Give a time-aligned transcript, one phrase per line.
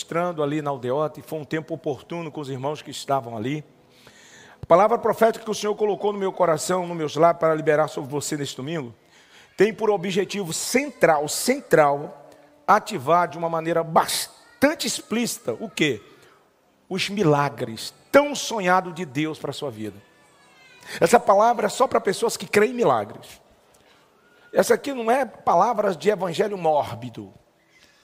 [0.00, 3.62] ministrando ali na aldeota e foi um tempo oportuno com os irmãos que estavam ali.
[4.62, 7.88] A palavra profética que o Senhor colocou no meu coração, no meus lábios, para liberar
[7.88, 8.94] sobre você neste domingo,
[9.56, 12.30] tem por objetivo central, central,
[12.66, 16.02] ativar de uma maneira bastante explícita o que?
[16.88, 19.96] Os milagres tão sonhados de Deus para a sua vida.
[20.98, 23.40] Essa palavra é só para pessoas que creem em milagres.
[24.52, 27.32] Essa aqui não é palavras de evangelho mórbido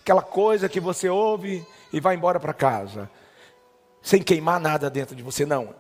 [0.07, 3.11] aquela coisa que você ouve e vai embora para casa,
[4.03, 5.75] sem queimar nada dentro de você, não.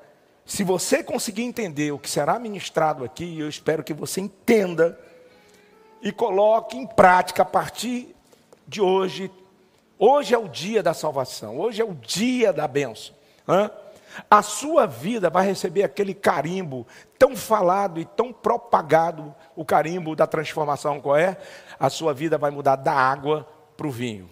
[0.47, 4.99] Se você conseguir entender o que será ministrado aqui, eu espero que você entenda
[6.01, 8.17] e coloque em prática a partir
[8.67, 9.31] de hoje.
[9.99, 13.15] Hoje é o dia da salvação, hoje é o dia da benção.
[13.47, 13.71] Hã?
[14.31, 16.87] A sua vida vai receber aquele carimbo
[17.19, 21.37] tão falado e tão propagado, o carimbo da transformação qual é?
[21.79, 24.31] A sua vida vai mudar da água para o vinho.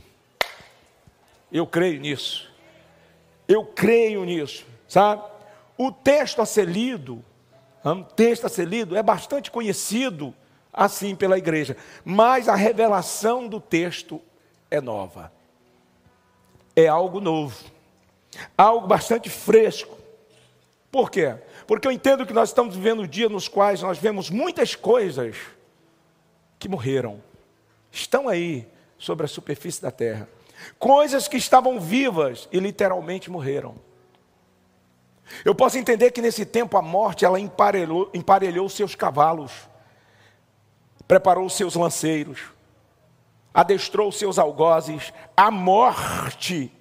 [1.55, 2.53] Eu creio nisso.
[3.47, 5.23] Eu creio nisso, sabe?
[5.79, 7.25] O texto a ser lido,
[7.85, 10.35] o texto a ser lido é bastante conhecido
[10.73, 14.21] assim pela igreja, mas a revelação do texto
[14.69, 15.33] é nova.
[16.75, 17.57] É algo novo.
[18.59, 19.97] Algo bastante fresco.
[20.91, 21.37] Por quê?
[21.69, 25.37] Porque eu entendo que nós estamos vivendo dias nos quais nós vemos muitas coisas
[26.59, 27.23] que morreram.
[27.93, 28.67] Estão aí,
[28.99, 30.29] sobre a superfície da terra.
[30.79, 33.77] Coisas que estavam vivas e literalmente morreram.
[35.45, 39.53] Eu posso entender que nesse tempo a morte ela emparelhou, emparelhou seus cavalos,
[41.09, 42.41] preparou seus lanceiros,
[43.53, 45.13] adestrou seus algozes.
[45.37, 46.73] A morte,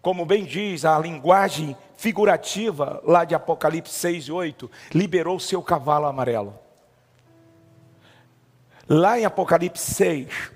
[0.00, 6.06] como bem diz a linguagem figurativa lá de Apocalipse 6 e 8, liberou seu cavalo
[6.06, 6.58] amarelo.
[8.88, 10.55] Lá em Apocalipse 6,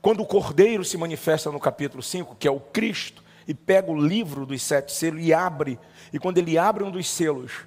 [0.00, 3.98] quando o Cordeiro se manifesta no capítulo 5, que é o Cristo, e pega o
[3.98, 5.78] livro dos sete selos e abre,
[6.12, 7.66] e quando ele abre um dos selos,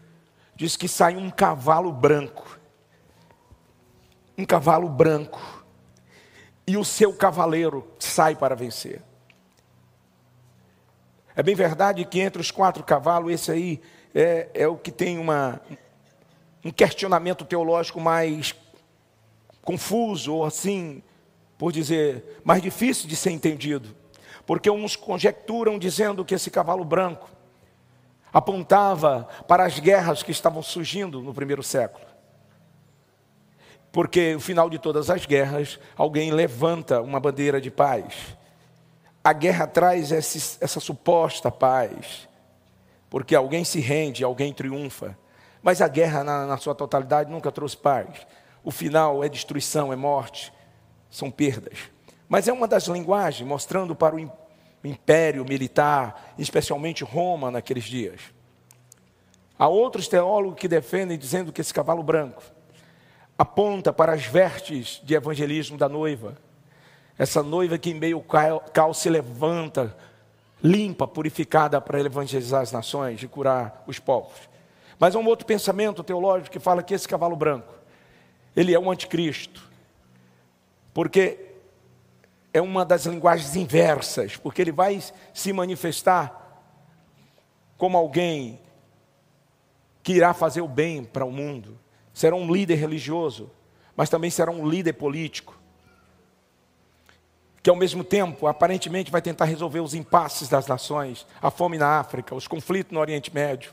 [0.56, 2.59] diz que sai um cavalo branco.
[4.38, 5.66] Um cavalo branco.
[6.68, 9.02] E o seu cavaleiro sai para vencer.
[11.36, 13.81] É bem verdade que entre os quatro cavalos, esse aí
[14.13, 15.59] é, é o que tem uma,
[16.63, 18.53] um questionamento teológico mais
[19.63, 21.02] confuso, ou assim,
[21.62, 23.96] por dizer, mais difícil de ser entendido.
[24.48, 27.30] Porque uns conjecturam dizendo que esse cavalo branco
[28.34, 32.04] apontava para as guerras que estavam surgindo no primeiro século.
[33.92, 38.36] Porque no final de todas as guerras, alguém levanta uma bandeira de paz.
[39.24, 42.28] A guerra traz esse, essa suposta paz,
[43.08, 45.16] porque alguém se rende, alguém triunfa.
[45.62, 48.26] Mas a guerra, na, na sua totalidade, nunca trouxe paz.
[48.64, 50.52] O final é destruição, é morte,
[51.12, 51.78] são perdas.
[52.28, 54.32] Mas é uma das linguagens mostrando para o
[54.84, 58.22] império militar, especialmente Roma naqueles dias.
[59.60, 62.42] Há outros teólogos que defendem dizendo que esse cavalo branco
[63.38, 66.38] aponta para as vestes de evangelismo da noiva.
[67.18, 69.96] Essa noiva que em meio ao caos se levanta,
[70.64, 74.50] limpa, purificada para evangelizar as nações e curar os povos.
[74.98, 77.74] Mas há um outro pensamento teológico que fala que esse cavalo branco,
[78.56, 79.71] ele é um anticristo.
[80.94, 81.52] Porque
[82.53, 85.02] é uma das linguagens inversas, porque ele vai
[85.34, 86.38] se manifestar
[87.78, 88.59] como alguém
[90.03, 91.80] que irá fazer o bem para o mundo.
[92.13, 93.50] Será um líder religioso,
[93.96, 95.57] mas também será um líder político.
[97.63, 102.00] Que ao mesmo tempo, aparentemente, vai tentar resolver os impasses das nações, a fome na
[102.00, 103.71] África, os conflitos no Oriente Médio.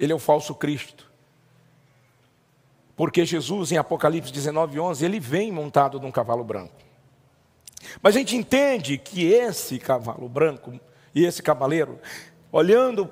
[0.00, 1.10] Ele é o falso Cristo.
[2.96, 6.74] Porque Jesus, em Apocalipse 19, 11, ele vem montado num cavalo branco.
[8.00, 10.78] Mas a gente entende que esse cavalo branco
[11.14, 11.98] e esse cavaleiro,
[12.52, 13.10] olhando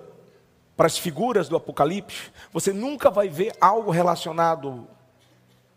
[0.77, 4.87] para as figuras do Apocalipse, você nunca vai ver algo relacionado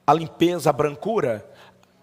[0.06, 1.46] à limpeza, à brancura,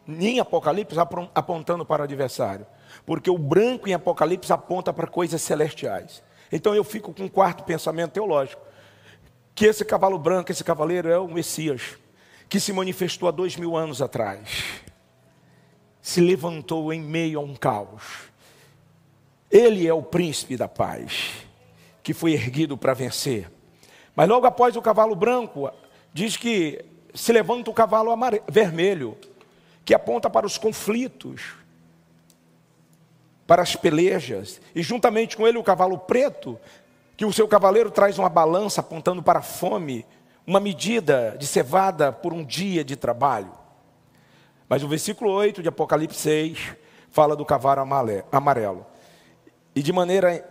[0.07, 0.97] nem Apocalipse
[1.35, 2.67] apontando para o adversário.
[3.07, 6.23] Porque o branco em Apocalipse aponta para coisas celestiais.
[6.51, 8.72] Então eu fico com um quarto pensamento teológico
[9.55, 11.99] que esse cavalo branco, esse cavaleiro é o Messias,
[12.49, 14.83] que se manifestou há dois mil anos atrás,
[16.01, 18.31] se levantou em meio a um caos.
[19.51, 21.31] Ele é o príncipe da paz,
[22.03, 23.51] que foi erguido para vencer.
[24.15, 25.71] Mas logo após o cavalo branco,
[26.13, 26.85] diz que
[27.15, 28.11] se levanta o cavalo
[28.49, 29.17] vermelho,
[29.85, 31.55] que aponta para os conflitos,
[33.47, 36.59] para as pelejas, e juntamente com ele o cavalo preto,
[37.17, 40.07] que o seu cavaleiro traz uma balança apontando para a fome,
[40.47, 43.53] uma medida de cevada por um dia de trabalho.
[44.69, 46.59] Mas o versículo 8 de Apocalipse 6
[47.11, 47.83] fala do cavalo
[48.33, 48.87] amarelo.
[49.75, 50.45] E de maneira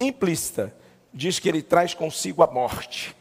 [0.00, 0.74] implícita,
[1.12, 3.14] diz que ele traz consigo a morte.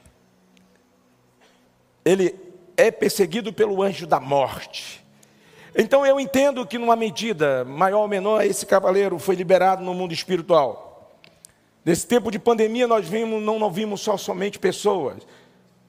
[2.05, 2.35] Ele
[2.77, 5.05] é perseguido pelo anjo da morte.
[5.75, 10.13] Então eu entendo que, numa medida maior ou menor, esse cavaleiro foi liberado no mundo
[10.13, 10.86] espiritual.
[11.87, 15.25] Nesse tempo de pandemia, nós vimos, não, não vimos só somente pessoas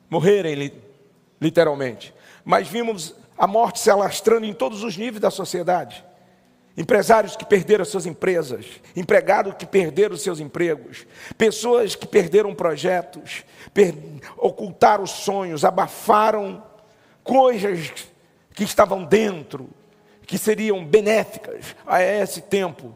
[0.08, 0.72] morrerem,
[1.40, 2.14] literalmente,
[2.44, 6.04] mas vimos a morte se alastrando em todos os níveis da sociedade.
[6.76, 8.64] Empresários que perderam suas empresas,
[8.94, 11.04] empregados que perderam seus empregos,
[11.36, 13.42] pessoas que perderam projetos,
[13.74, 13.92] per...
[14.36, 16.62] ocultaram sonhos, abafaram
[17.24, 17.92] coisas
[18.54, 19.68] que estavam dentro,
[20.24, 22.94] que seriam benéficas a esse tempo.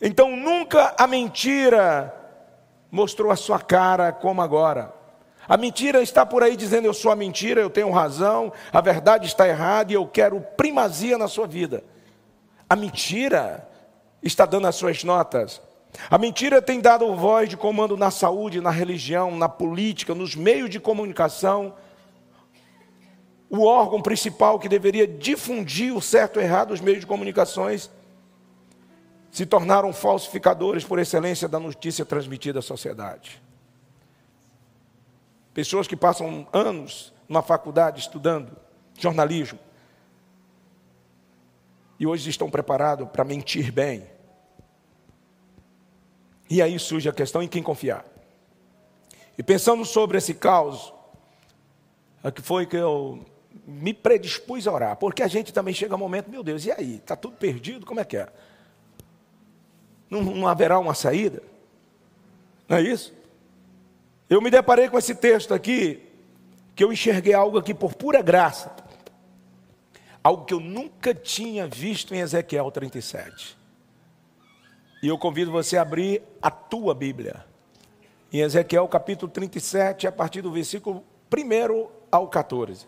[0.00, 2.14] Então nunca a mentira
[2.90, 4.92] mostrou a sua cara como agora.
[5.48, 9.26] A mentira está por aí dizendo eu sou a mentira, eu tenho razão, a verdade
[9.26, 11.84] está errada e eu quero primazia na sua vida.
[12.68, 13.68] A mentira
[14.22, 15.60] está dando as suas notas.
[16.10, 20.70] A mentira tem dado voz de comando na saúde, na religião, na política, nos meios
[20.70, 21.74] de comunicação.
[23.50, 27.90] O órgão principal que deveria difundir o certo e errado dos meios de comunicações
[29.34, 33.42] se tornaram falsificadores por excelência da notícia transmitida à sociedade.
[35.52, 38.56] Pessoas que passam anos numa faculdade estudando
[38.96, 39.58] jornalismo
[41.98, 44.06] e hoje estão preparados para mentir bem.
[46.48, 48.06] E aí surge a questão em quem confiar.
[49.36, 50.94] E pensando sobre esse caos,
[52.22, 53.26] é que foi que eu
[53.66, 56.96] me predispus a orar, porque a gente também chega um momento, meu Deus, e aí?
[56.98, 57.84] Está tudo perdido?
[57.84, 58.28] Como é que é?
[60.14, 61.42] Não, não haverá uma saída?
[62.68, 63.12] Não é isso?
[64.28, 66.00] Eu me deparei com esse texto aqui,
[66.74, 68.74] que eu enxerguei algo aqui por pura graça.
[70.22, 73.58] Algo que eu nunca tinha visto em Ezequiel 37.
[75.02, 77.44] E eu convido você a abrir a tua Bíblia.
[78.32, 82.86] Em Ezequiel capítulo 37, a partir do versículo 1 ao 14.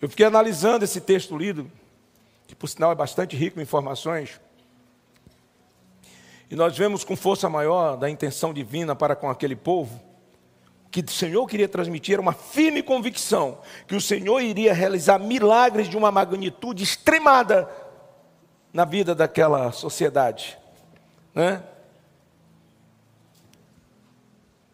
[0.00, 1.70] Eu fiquei analisando esse texto lido,
[2.46, 4.40] que por sinal é bastante rico em informações.
[6.52, 9.98] E nós vemos com força maior da intenção divina para com aquele povo,
[10.90, 15.88] que o Senhor queria transmitir era uma firme convicção que o Senhor iria realizar milagres
[15.88, 17.66] de uma magnitude extremada
[18.70, 20.58] na vida daquela sociedade.
[21.34, 21.62] Né?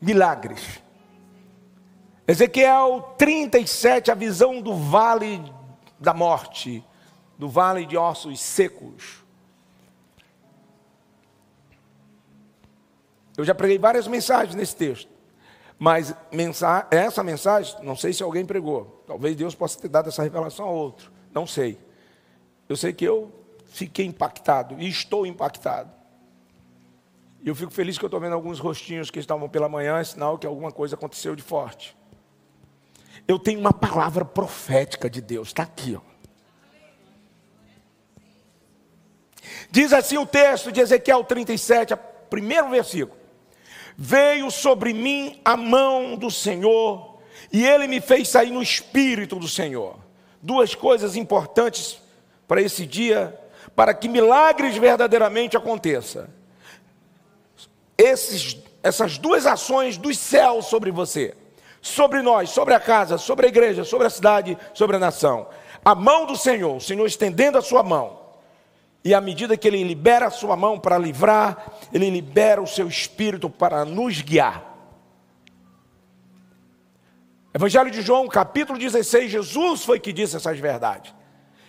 [0.00, 0.80] Milagres.
[2.26, 5.40] Ezequiel 37, a visão do vale
[5.96, 6.84] da morte,
[7.38, 9.27] do vale de ossos secos.
[13.38, 15.08] Eu já preguei várias mensagens nesse texto.
[15.79, 16.12] Mas
[16.90, 19.05] essa mensagem, não sei se alguém pregou.
[19.06, 21.12] Talvez Deus possa ter dado essa revelação a outro.
[21.32, 21.79] Não sei.
[22.68, 23.33] Eu sei que eu
[23.66, 25.88] fiquei impactado e estou impactado.
[27.40, 30.04] E eu fico feliz que eu estou vendo alguns rostinhos que estavam pela manhã, é
[30.04, 31.97] sinal que alguma coisa aconteceu de forte.
[33.28, 35.95] Eu tenho uma palavra profética de Deus, está aqui.
[35.95, 36.00] Ó.
[39.71, 41.95] Diz assim o texto de Ezequiel 37,
[42.28, 43.17] primeiro versículo.
[44.00, 47.19] Veio sobre mim a mão do Senhor,
[47.52, 49.97] e ele me fez sair no espírito do Senhor.
[50.40, 52.00] Duas coisas importantes
[52.47, 53.37] para esse dia,
[53.75, 56.28] para que milagres verdadeiramente aconteçam.
[57.97, 61.35] Esses, essas duas ações dos céus sobre você,
[61.83, 65.49] sobre nós, sobre a casa, sobre a igreja, sobre a cidade, sobre a nação.
[65.85, 68.17] A mão do Senhor, o Senhor estendendo a sua mão,
[69.05, 72.88] e à medida que ele libera a sua mão para livrar, ele libera o seu
[72.88, 74.64] espírito para nos guiar.
[77.55, 81.14] Evangelho de João, capítulo 16, Jesus foi que disse essas verdades.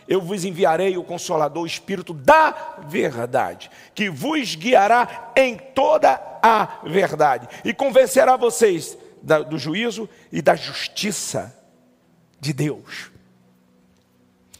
[0.08, 6.80] Eu vos enviarei o consolador, o espírito da verdade, que vos guiará em toda a
[6.84, 8.98] verdade e convencerá vocês
[9.48, 11.56] do juízo e da justiça
[12.40, 13.12] de Deus.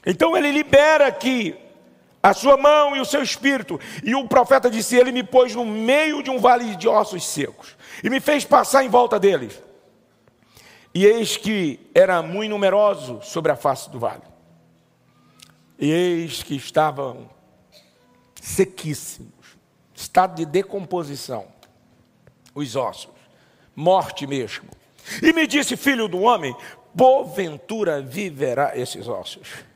[0.06, 1.58] Então ele libera aqui
[2.22, 3.80] a sua mão e o seu espírito.
[4.04, 7.76] E o profeta disse: Ele me pôs no meio de um vale de ossos secos
[8.04, 9.62] e me fez passar em volta deles.
[10.94, 14.24] E eis que era muito numeroso sobre a face do vale.
[15.78, 17.30] E eis que estavam
[18.42, 19.58] sequíssimos,
[19.94, 21.46] estado de decomposição,
[22.56, 23.12] os ossos,
[23.76, 24.70] morte mesmo.
[25.22, 26.56] E me disse, filho do homem,
[26.96, 29.69] porventura viverá esses ossos.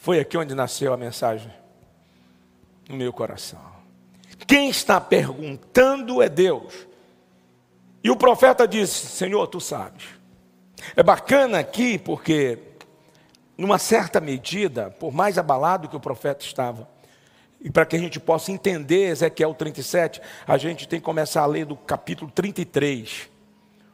[0.00, 1.52] Foi aqui onde nasceu a mensagem
[2.88, 3.60] no meu coração.
[4.46, 6.86] Quem está perguntando é Deus.
[8.02, 10.04] E o profeta disse: Senhor, tu sabes.
[10.96, 12.58] É bacana aqui porque
[13.58, 16.88] numa certa medida, por mais abalado que o profeta estava,
[17.60, 21.46] e para que a gente possa entender Ezequiel 37, a gente tem que começar a
[21.46, 23.28] ler do capítulo 33.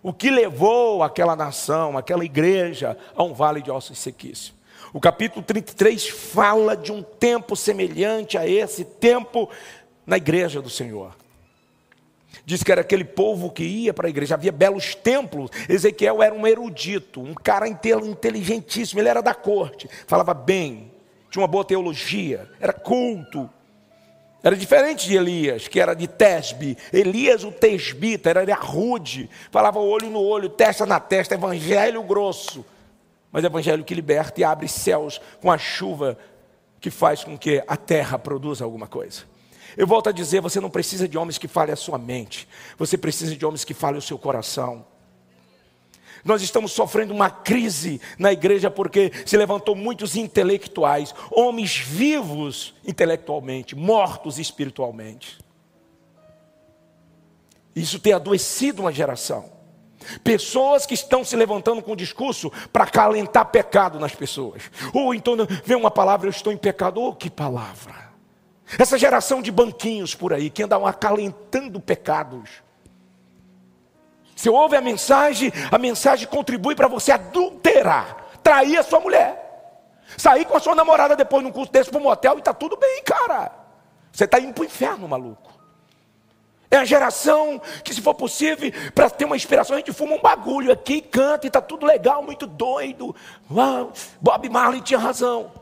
[0.05, 4.56] O que levou aquela nação, aquela igreja, a um vale de ossos sequíssimos.
[4.93, 9.49] O capítulo 33 fala de um tempo semelhante a esse tempo
[10.07, 11.15] na igreja do Senhor.
[12.45, 15.51] Diz que era aquele povo que ia para a igreja, havia belos templos.
[15.69, 20.93] Ezequiel era um erudito, um cara inteligentíssimo, ele era da corte, falava bem,
[21.31, 23.51] tinha uma boa teologia, era culto.
[24.43, 26.79] Era diferente de Elias, que era de Tesbe.
[26.93, 32.65] Elias, o tesbita, era rude, falava olho no olho, testa na testa, evangelho grosso.
[33.37, 36.17] Mas evangelho que liberta e abre céus com a chuva
[36.81, 39.25] que faz com que a terra produza alguma coisa.
[39.77, 42.97] Eu volto a dizer: você não precisa de homens que falem a sua mente, você
[42.97, 44.87] precisa de homens que falem o seu coração.
[46.25, 53.77] Nós estamos sofrendo uma crise na igreja porque se levantou muitos intelectuais, homens vivos intelectualmente,
[53.77, 55.39] mortos espiritualmente.
[57.75, 59.56] Isso tem adoecido uma geração.
[60.23, 64.63] Pessoas que estão se levantando com discurso para acalentar pecado nas pessoas.
[64.93, 67.01] Ou então vem uma palavra, eu estou em pecado.
[67.01, 68.07] Oh, que palavra!
[68.79, 72.51] Essa geração de banquinhos por aí que andam acalentando pecados.
[74.35, 79.45] Você ouve a mensagem, a mensagem contribui para você adulterar, trair a sua mulher.
[80.17, 82.77] Sair com a sua namorada depois num curso desse para um motel e está tudo
[82.77, 83.51] bem, cara.
[84.13, 85.56] Você está indo para o inferno, maluco.
[86.71, 90.21] É a geração que, se for possível, para ter uma inspiração, a gente fuma um
[90.21, 93.15] bagulho aqui, canta e está tudo legal, muito doido.
[93.51, 95.53] Uau, Bob Marley tinha razão.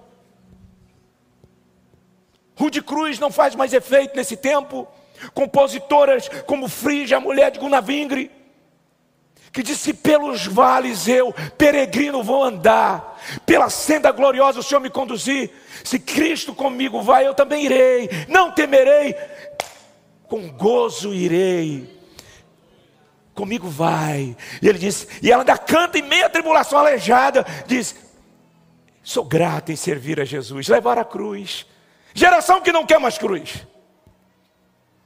[2.57, 4.89] Rude Cruz não faz mais efeito nesse tempo.
[5.33, 8.31] Compositoras como Frígia, a mulher de Gunavingre,
[9.53, 15.51] que disse: Pelos vales eu, peregrino, vou andar, pela senda gloriosa o Senhor me conduzir.
[15.85, 19.15] Se Cristo comigo vai, eu também irei, não temerei,
[20.35, 21.89] com gozo irei.
[23.35, 24.37] Comigo vai.
[24.61, 27.95] E ele disse, e ela ainda canta em meia tribulação aleijada, diz:
[29.01, 31.67] Sou grata em servir a Jesus, levar a cruz
[32.17, 33.67] Geração que não quer mais cruz.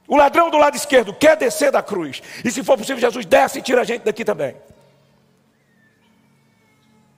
[0.07, 2.21] O ladrão do lado esquerdo quer descer da cruz.
[2.45, 4.55] E se for possível, Jesus desce e tira a gente daqui também.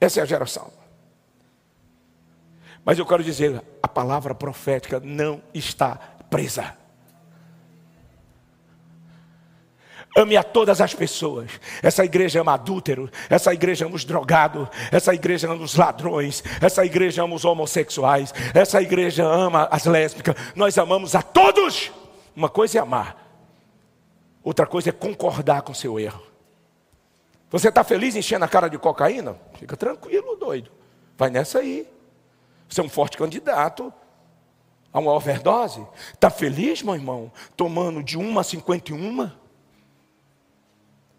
[0.00, 0.72] Essa é a geração.
[2.82, 5.96] Mas eu quero dizer, a palavra profética não está
[6.30, 6.81] presa.
[10.16, 11.50] Ame a todas as pessoas.
[11.82, 16.84] Essa igreja ama adúltero, essa igreja ama os drogados, essa igreja ama os ladrões, essa
[16.84, 20.34] igreja ama os homossexuais, essa igreja ama as lésbicas.
[20.54, 21.90] Nós amamos a todos.
[22.36, 23.16] Uma coisa é amar,
[24.42, 26.22] outra coisa é concordar com seu erro.
[27.50, 29.36] Você está feliz enchendo a cara de cocaína?
[29.58, 30.70] Fica tranquilo, doido.
[31.18, 31.86] Vai nessa aí.
[32.68, 33.92] Você é um forte candidato
[34.90, 35.86] a uma overdose.
[36.14, 37.30] Está feliz, meu irmão?
[37.54, 39.38] Tomando de uma a cinquenta e uma?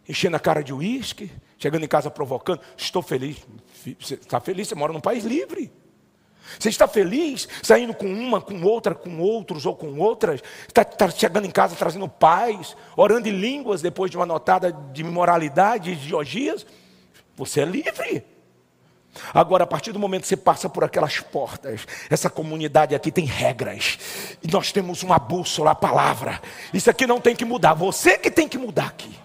[0.08, 2.60] Enchendo a cara de uísque, chegando em casa provocando.
[2.78, 3.38] Estou feliz.
[4.00, 4.68] Você está feliz?
[4.68, 5.72] Você mora num país livre.
[6.60, 10.42] Você está feliz saindo com uma, com outra, com outros ou com outras?
[10.68, 15.02] Está, está chegando em casa trazendo paz, orando em línguas depois de uma notada de
[15.02, 16.66] imoralidade, de orgias?
[17.36, 18.26] Você é livre.
[19.34, 23.26] Agora, a partir do momento que você passa por aquelas portas, essa comunidade aqui tem
[23.26, 24.00] regras,
[24.42, 26.42] e nós temos uma bússola, a palavra.
[26.74, 29.23] Isso aqui não tem que mudar, você que tem que mudar aqui.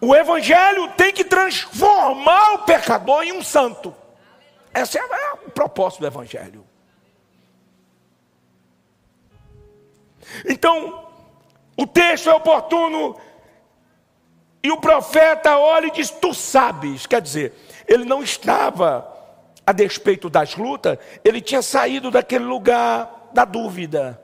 [0.00, 3.94] O Evangelho tem que transformar o pecador em um santo.
[4.74, 6.64] Esse é, é o propósito do Evangelho.
[10.48, 11.06] Então,
[11.76, 13.16] o texto é oportuno
[14.62, 17.06] e o profeta olha e diz: Tu sabes.
[17.06, 17.52] Quer dizer,
[17.86, 19.06] ele não estava
[19.66, 24.20] a despeito das lutas, ele tinha saído daquele lugar da dúvida,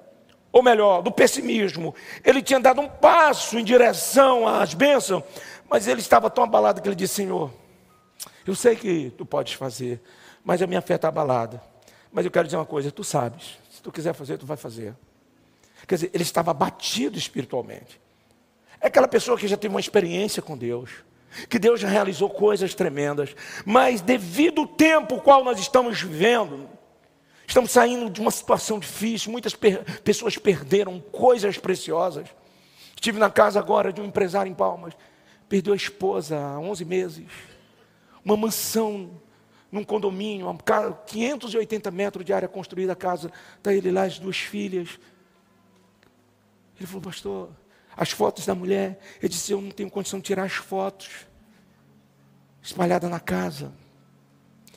[0.50, 1.94] ou melhor, do pessimismo.
[2.24, 5.22] Ele tinha dado um passo em direção às bênçãos,
[5.68, 7.50] mas ele estava tão abalado que ele disse: Senhor,
[8.46, 10.00] eu sei que tu podes fazer,
[10.44, 11.62] mas a minha fé está abalada.
[12.12, 14.94] Mas eu quero dizer uma coisa: tu sabes, se tu quiser fazer, tu vai fazer.
[15.86, 18.00] Quer dizer, ele estava abatido espiritualmente.
[18.80, 20.90] É aquela pessoa que já teve uma experiência com Deus,
[21.48, 26.68] que Deus já realizou coisas tremendas, mas devido ao tempo qual nós estamos vivendo,
[27.46, 32.28] estamos saindo de uma situação difícil, muitas per pessoas perderam coisas preciosas.
[32.94, 34.94] Estive na casa agora de um empresário em Palmas,
[35.48, 37.26] Perdeu a esposa há 11 meses.
[38.24, 39.20] Uma mansão
[39.70, 40.46] num condomínio,
[41.06, 43.30] 580 metros de área construída a casa.
[43.56, 44.98] Está ele lá, as duas filhas.
[46.76, 47.50] Ele falou, pastor,
[47.96, 49.00] as fotos da mulher.
[49.20, 51.26] Ele disse, eu não tenho condição de tirar as fotos.
[52.62, 53.72] Espalhada na casa.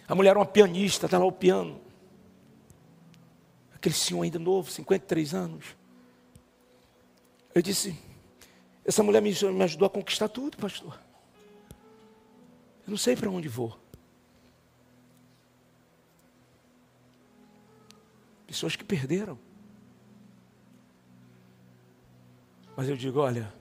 [0.07, 1.79] A mulher era uma pianista, está lá o piano.
[3.73, 5.65] Aquele senhor ainda novo, 53 anos.
[7.53, 7.97] Eu disse,
[8.89, 10.99] essa mulher me, me ajudou a conquistar tudo, pastor.
[12.87, 13.79] Eu não sei para onde vou.
[18.47, 19.37] Pessoas que perderam.
[22.75, 23.53] Mas eu digo: olha,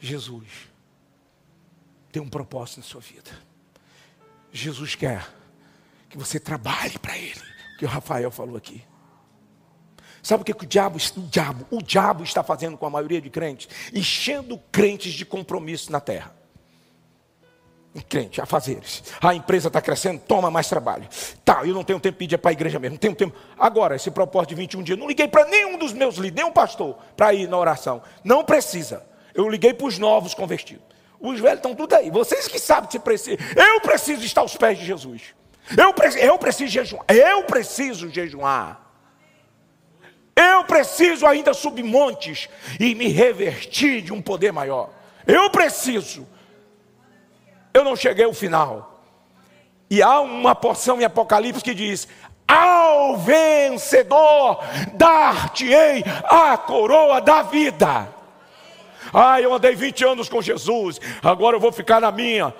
[0.00, 0.70] Jesus
[2.10, 3.30] tem um propósito na sua vida.
[4.50, 5.30] Jesus quer
[6.08, 7.42] que você trabalhe para Ele,
[7.74, 8.82] o que o Rafael falou aqui.
[10.24, 13.20] Sabe o que, que o, diabo, o diabo, o diabo está fazendo com a maioria
[13.20, 13.68] de crentes?
[13.92, 16.34] Enchendo crentes de compromisso na terra
[18.02, 19.04] crente, a fazeres.
[19.20, 21.06] A empresa está crescendo, toma mais trabalho.
[21.44, 23.36] Tá, eu não tenho tempo de ir para a igreja mesmo, não tenho tempo.
[23.58, 26.96] Agora, esse propósito de 21 dias, não liguei para nenhum dos meus líderes, nenhum pastor,
[27.16, 28.02] para ir na oração.
[28.24, 29.06] Não precisa.
[29.32, 30.84] Eu liguei para os novos convertidos.
[31.20, 32.10] Os velhos estão tudo aí.
[32.10, 33.38] Vocês que sabem se precisa.
[33.56, 35.34] Eu preciso estar aos pés de Jesus.
[35.70, 37.04] Eu, eu preciso jejuar.
[37.08, 38.83] Eu preciso jejuar.
[40.36, 42.48] Eu preciso ainda subir montes
[42.80, 44.90] e me revertir de um poder maior.
[45.26, 46.26] Eu preciso
[47.74, 49.00] eu não cheguei ao final.
[49.90, 52.06] E há uma porção em Apocalipse que diz:
[52.46, 54.60] Ao vencedor
[54.94, 58.08] dar-te-ei a coroa da vida.
[59.12, 62.54] Ah, eu andei 20 anos com Jesus, agora eu vou ficar na minha.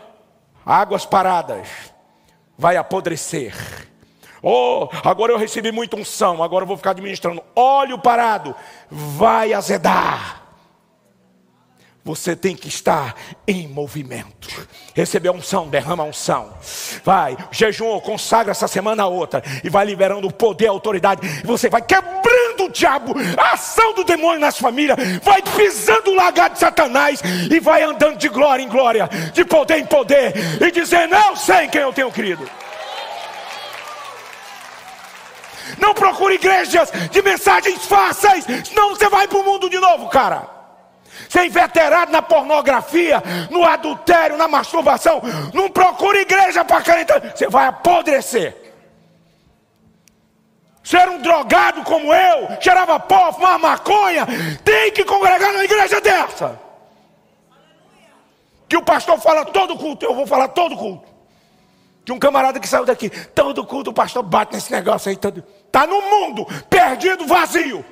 [0.66, 1.68] Águas paradas,
[2.58, 3.54] vai apodrecer.
[4.46, 7.42] Oh, agora eu recebi muita unção, agora eu vou ficar administrando.
[7.56, 8.54] Óleo parado,
[8.90, 10.44] vai azedar
[12.04, 13.16] você tem que estar
[13.48, 14.68] em movimento.
[14.94, 16.52] Receber unção, derrama unção.
[17.02, 19.42] Vai, jejum, consagra essa semana a outra.
[19.64, 21.26] E vai liberando o poder, a autoridade.
[21.42, 24.98] E você vai quebrando o diabo, a ação do demônio nas famílias.
[25.22, 27.22] Vai pisando o lagar de Satanás.
[27.50, 30.34] E vai andando de glória em glória, de poder em poder.
[30.60, 32.46] E dizendo: Eu sei em quem eu tenho crido.
[35.78, 40.54] Não procure igrejas de mensagens fáceis, senão você vai para o mundo de novo, cara
[41.28, 45.22] ser inveterado na pornografia, no adultério, na masturbação.
[45.52, 47.20] Não procure igreja para calentar.
[47.34, 48.64] Você vai apodrecer.
[50.82, 54.26] Ser um drogado como eu, cheirava pó, fumava maconha,
[54.62, 56.60] tem que congregar numa igreja dessa.
[58.68, 61.08] Que o pastor fala todo culto, eu vou falar todo culto.
[62.04, 65.18] De um camarada que saiu daqui, todo culto o pastor bate nesse negócio aí.
[65.74, 67.84] Está no mundo, perdido, vazio.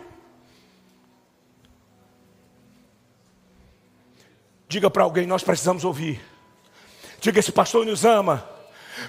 [4.68, 6.24] Diga para alguém, nós precisamos ouvir.
[7.20, 8.48] Diga, esse pastor nos ama.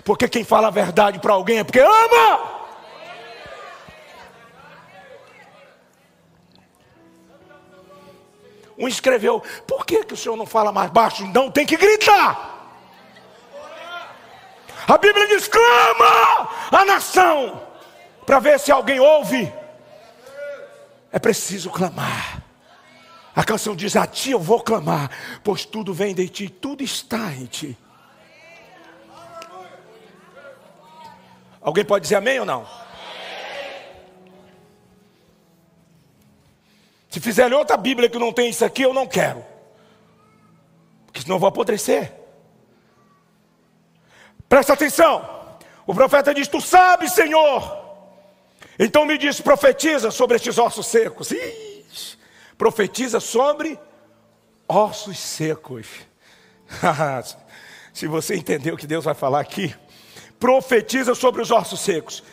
[0.03, 2.63] Porque quem fala a verdade para alguém é porque ama.
[8.75, 11.27] Um escreveu: Por que, que o senhor não fala mais baixo?
[11.27, 12.73] Não, tem que gritar.
[14.87, 17.72] A Bíblia diz: clama a nação,
[18.25, 19.51] para ver se alguém ouve.
[21.11, 22.43] É preciso clamar.
[23.35, 25.09] A canção diz: A ti eu vou clamar,
[25.43, 27.77] pois tudo vem de ti, tudo está em ti.
[31.61, 32.67] Alguém pode dizer amém ou não?
[37.09, 39.45] Se fizerem outra Bíblia que não tem isso aqui, eu não quero.
[41.05, 42.11] Porque senão eu vou apodrecer.
[44.49, 45.57] Presta atenção.
[45.85, 47.82] O profeta diz: Tu sabes, Senhor.
[48.83, 51.31] Então me diz: profetiza sobre estes ossos secos.
[51.31, 51.83] Ih!
[52.57, 53.77] profetiza sobre
[54.67, 55.87] ossos secos.
[57.93, 59.75] Se você entendeu o que Deus vai falar aqui,
[60.39, 62.23] profetiza sobre os ossos secos.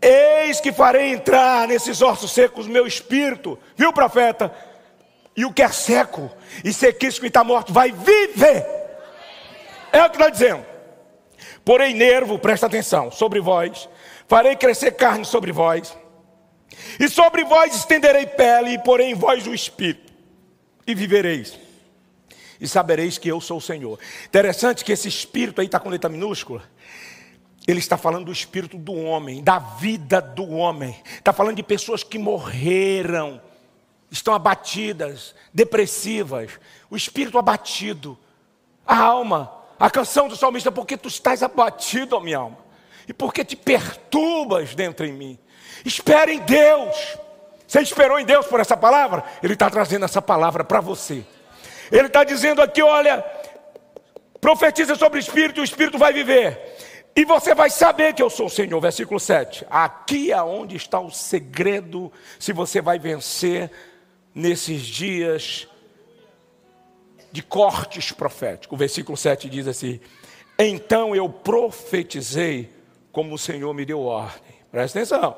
[0.00, 4.54] Eis que farei entrar nesses ossos secos meu espírito, viu, profeta?
[5.36, 6.30] E o que é seco
[6.64, 8.66] e sequíssimo e está morto vai viver.
[9.92, 10.64] É o que está dizendo.
[11.64, 13.88] Porém, nervo, presta atenção, sobre vós,
[14.28, 15.96] farei crescer carne sobre vós
[16.98, 20.12] e sobre vós estenderei pele, e porém em vós o espírito,
[20.86, 21.58] e vivereis.
[22.60, 23.98] E sabereis que eu sou o Senhor.
[24.26, 26.62] Interessante que esse espírito aí está com letra minúscula.
[27.66, 30.96] Ele está falando do espírito do homem, da vida do homem.
[31.16, 33.40] Está falando de pessoas que morreram,
[34.10, 36.58] estão abatidas, depressivas.
[36.90, 38.18] O espírito abatido,
[38.84, 39.52] a alma.
[39.78, 42.58] A canção do salmista, porque tu estás abatido, ó minha alma,
[43.08, 45.38] e porque te perturbas dentro em mim.
[45.84, 47.18] Espere em Deus.
[47.66, 49.24] Você esperou em Deus por essa palavra?
[49.42, 51.24] Ele está trazendo essa palavra para você.
[51.90, 53.24] Ele está dizendo aqui: olha,
[54.40, 56.76] profetiza sobre o Espírito, o Espírito vai viver.
[57.16, 58.80] E você vai saber que eu sou o Senhor.
[58.80, 59.66] Versículo 7.
[59.68, 63.70] Aqui é onde está o segredo, se você vai vencer
[64.34, 65.66] nesses dias
[67.32, 68.74] de cortes proféticos.
[68.74, 70.00] O versículo 7 diz assim:
[70.58, 72.77] Então eu profetizei
[73.12, 74.54] como o Senhor me deu ordem.
[74.70, 75.36] Presta atenção.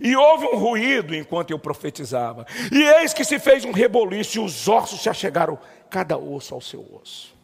[0.00, 2.46] E houve um ruído enquanto eu profetizava.
[2.72, 5.58] E eis que se fez um reboliço e os ossos se achegaram,
[5.90, 7.34] cada osso ao seu osso.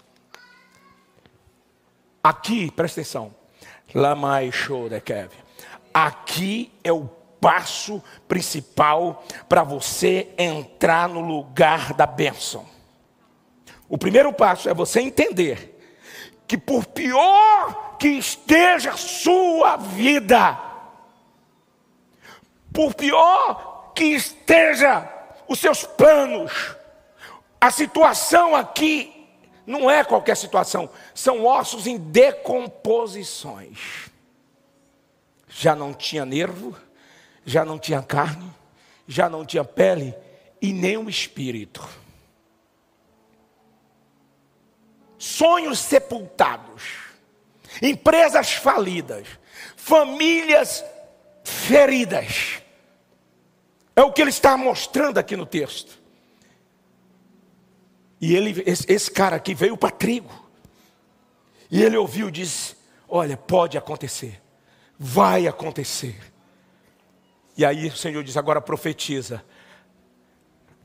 [2.23, 3.35] Aqui, presta atenção.
[3.95, 5.37] Lamai show de Kevin.
[5.93, 7.09] Aqui é o
[7.41, 12.65] passo principal para você entrar no lugar da bênção.
[13.89, 15.79] O primeiro passo é você entender
[16.47, 20.59] que por pior que esteja sua vida,
[22.73, 25.09] por pior que esteja
[25.47, 26.75] os seus planos,
[27.61, 29.11] a situação aqui
[29.67, 34.11] não é qualquer situação, são ossos em decomposições.
[35.49, 36.77] Já não tinha nervo,
[37.47, 38.53] já não tinha carne,
[39.07, 40.15] já não tinha pele
[40.61, 41.87] e nem o espírito.
[45.19, 47.04] Sonhos sepultados,
[47.83, 49.27] empresas falidas,
[49.77, 50.85] famílias
[51.43, 52.63] feridas.
[53.97, 55.99] É o que ele está mostrando aqui no texto.
[58.21, 60.33] E ele, esse, esse cara aqui veio para trigo.
[61.71, 62.77] E ele ouviu e disse:
[63.09, 64.41] Olha, pode acontecer,
[64.99, 66.19] vai acontecer.
[67.57, 69.45] E aí o Senhor diz: Agora profetiza.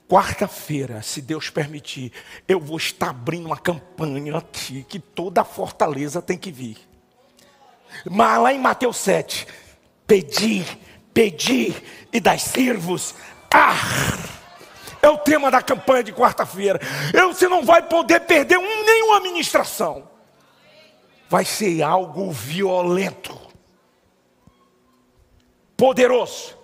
[0.10, 2.12] Quarta-feira, se Deus permitir,
[2.48, 6.80] eu vou estar abrindo uma campanha aqui, que toda a fortaleza tem que vir.
[8.10, 9.46] Mas lá em Mateus 7,
[10.08, 10.66] pedi,
[11.14, 11.76] pedi
[12.12, 13.14] e das servos,
[13.54, 13.76] ah!
[15.00, 16.80] É o tema da campanha de quarta-feira.
[17.28, 20.10] Você não vai poder perder um, nenhuma ministração.
[21.30, 23.40] Vai ser algo violento,
[25.78, 26.59] poderoso.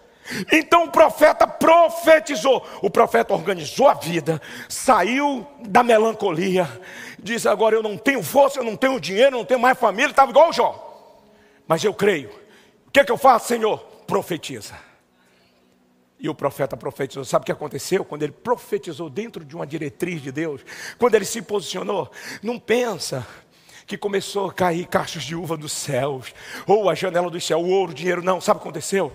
[0.52, 2.66] Então o profeta profetizou.
[2.82, 6.68] O profeta organizou a vida, saiu da melancolia,
[7.20, 10.10] disse: Agora eu não tenho força, eu não tenho dinheiro, eu não tenho mais família.
[10.10, 11.22] Estava igual o Jó.
[11.68, 12.30] Mas eu creio.
[12.88, 13.78] O que, é que eu faço, Senhor?
[14.08, 14.74] Profetiza.
[16.20, 17.26] E o profeta profetizou.
[17.26, 18.06] Sabe o que aconteceu?
[18.06, 20.62] Quando ele profetizou dentro de uma diretriz de Deus,
[20.98, 22.10] quando ele se posicionou,
[22.42, 23.28] não pensa
[23.86, 26.34] que começou a cair caixas de uva dos céus,
[26.66, 28.42] ou a janela do céu, o ouro, o dinheiro, não.
[28.42, 29.12] Sabe o que aconteceu?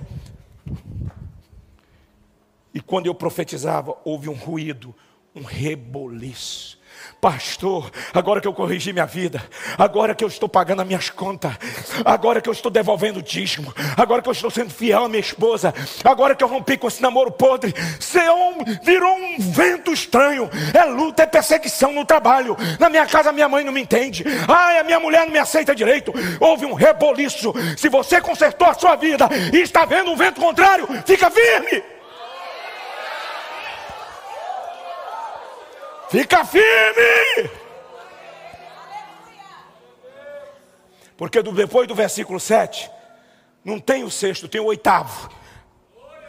[2.73, 4.95] E quando eu profetizava, houve um ruído,
[5.35, 6.81] um reboliço.
[7.21, 9.43] Pastor, agora que eu corrigi minha vida,
[9.77, 11.53] agora que eu estou pagando as minhas contas,
[12.05, 15.21] agora que eu estou devolvendo o dízimo, agora que eu estou sendo fiel à minha
[15.21, 20.85] esposa, agora que eu rompi com esse namoro podre, Seon virou um vento estranho, é
[20.85, 22.57] luta, é perseguição no trabalho.
[22.79, 25.75] Na minha casa, minha mãe não me entende, ai, a minha mulher não me aceita
[25.75, 26.13] direito.
[26.41, 27.53] Houve um reboliço.
[27.77, 31.83] Se você consertou a sua vida e está vendo um vento contrário, fica firme.
[36.11, 37.51] Fica firme!
[41.17, 42.91] Porque depois do versículo 7,
[43.65, 45.31] não tem o sexto, tem o oitavo.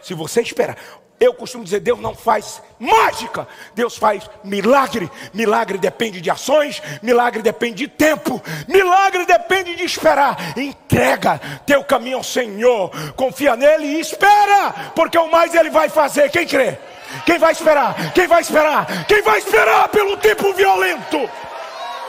[0.00, 0.76] Se você esperar,
[1.22, 5.08] eu costumo dizer: Deus não faz mágica, Deus faz milagre.
[5.32, 10.36] Milagre depende de ações, milagre depende de tempo, milagre depende de esperar.
[10.58, 16.28] Entrega teu caminho ao Senhor, confia nele e espera, porque o mais ele vai fazer.
[16.30, 16.76] Quem crê?
[17.24, 18.12] Quem vai esperar?
[18.12, 19.06] Quem vai esperar?
[19.06, 21.30] Quem vai esperar pelo tempo violento?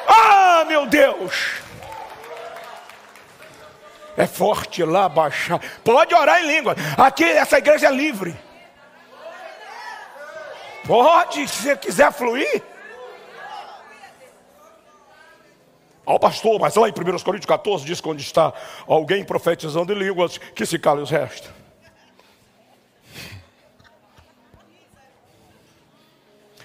[0.08, 1.62] Ah, meu Deus!
[4.18, 5.60] É forte lá baixar.
[5.84, 6.76] Pode orar em língua.
[6.98, 8.36] Aqui essa igreja é livre.
[10.86, 12.62] Pode, se você quiser fluir.
[16.06, 16.94] Ao pastor, mas lá em 1
[17.24, 18.54] Coríntios 14 diz que onde está
[18.86, 21.50] alguém profetizando em línguas, que se cale os restos.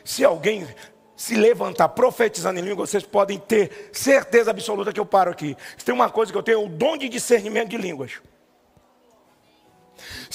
[0.04, 0.66] Se alguém
[1.14, 5.56] se levantar profetizando em língua, vocês podem ter certeza absoluta que eu paro aqui.
[5.84, 8.20] Tem uma coisa que eu tenho, o dom de discernimento de línguas.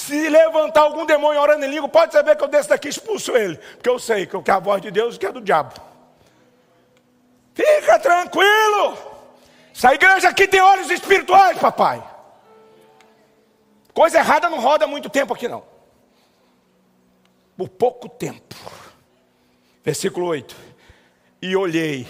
[0.06, 3.34] Se levantar algum demônio orando em língua, pode saber que eu desço daqui e expulso
[3.34, 3.56] ele.
[3.56, 5.74] Porque eu sei que é a voz de Deus e que é do diabo.
[7.54, 8.98] Fica tranquilo.
[9.74, 12.02] Essa igreja aqui tem olhos espirituais, papai.
[13.94, 15.64] Coisa errada não roda muito tempo aqui, não.
[17.56, 18.54] Por pouco tempo.
[19.82, 20.54] Versículo 8.
[21.40, 22.06] E olhei.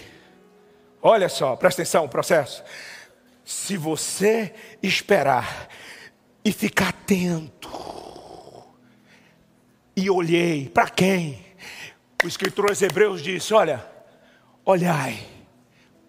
[1.01, 2.65] Olha só, presta atenção, processo.
[3.45, 4.53] Se você
[4.83, 5.69] esperar
[6.45, 7.71] e ficar atento,
[9.97, 11.45] e olhei, para quem?
[12.23, 13.85] O escritor aos Hebreus disse: Olha,
[14.65, 15.25] olhai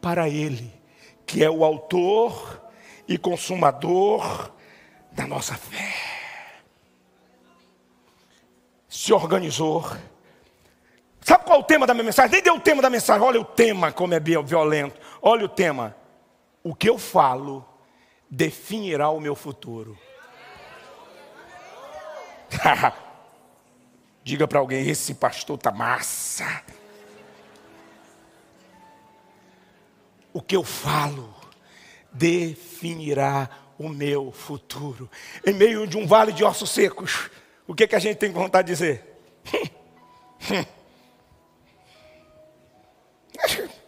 [0.01, 0.73] para Ele,
[1.25, 2.61] que é o autor
[3.07, 4.51] e consumador
[5.11, 5.93] da nossa fé.
[8.89, 9.85] Se organizou
[11.25, 12.33] Sabe qual é o tema da minha mensagem?
[12.33, 13.25] Nem deu o tema da mensagem.
[13.25, 15.01] Olha o tema como é violento.
[15.19, 15.95] Olha o tema.
[16.63, 17.65] O que eu falo
[18.29, 19.97] definirá o meu futuro.
[24.23, 26.63] Diga para alguém: esse pastor tá massa.
[30.33, 31.33] O que eu falo
[32.11, 35.09] definirá o meu futuro.
[35.45, 37.29] Em meio de um vale de ossos secos,
[37.67, 39.15] o que, que a gente tem vontade de dizer?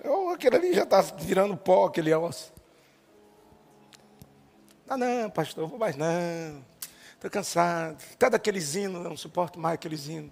[0.03, 2.53] oh, aquele ali já está virando pó, aquele osso.
[4.89, 6.63] Ah, não, pastor, vou mais não.
[7.17, 7.97] Estou cansado.
[8.13, 10.31] Até daqueles hinos, não suporto mais aqueles hinos.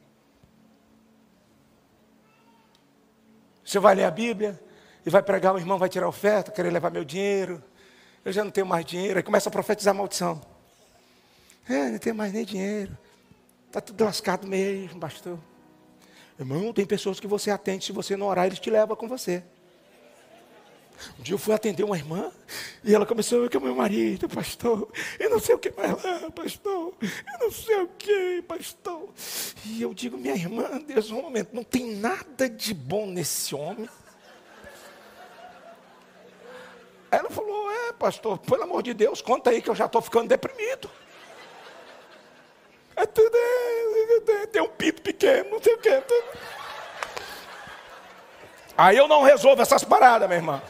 [3.63, 4.61] Você vai ler a Bíblia
[5.03, 7.61] e vai pregar, o irmão vai tirar oferta, querer levar meu dinheiro.
[8.23, 9.17] Eu já não tenho mais dinheiro.
[9.17, 10.39] Aí começa a profetizar a maldição.
[11.67, 12.95] É, não tenho mais nem dinheiro.
[13.65, 15.39] Está tudo lascado mesmo, pastor.
[16.37, 19.43] Irmão, tem pessoas que você atende, se você não orar, eles te levam com você.
[21.19, 22.31] Um dia eu fui atender uma irmã
[22.83, 24.89] e ela começou com o meu marido, pastor.
[25.19, 26.93] Eu não sei o que mais lá, pastor.
[27.01, 29.09] Eu não sei o que, pastor.
[29.65, 33.89] E eu digo, minha irmã, Deus, um momento, não tem nada de bom nesse homem.
[37.11, 40.27] Ela falou, é, pastor, pelo amor de Deus, conta aí que eu já estou ficando
[40.27, 40.89] deprimido.
[42.95, 45.89] É tudo, é, é, tem um pito pequeno, não sei o que.
[45.89, 46.03] É.
[48.77, 50.61] Aí eu não resolvo essas paradas, minha irmã.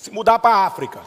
[0.00, 0.98] Se mudar para a África.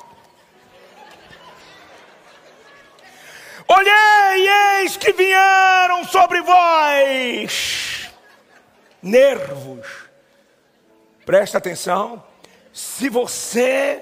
[3.68, 4.50] Olhei,
[4.82, 8.08] eis que vieram sobre vós
[9.02, 9.88] nervos.
[11.26, 12.24] Presta atenção.
[12.72, 14.00] Se você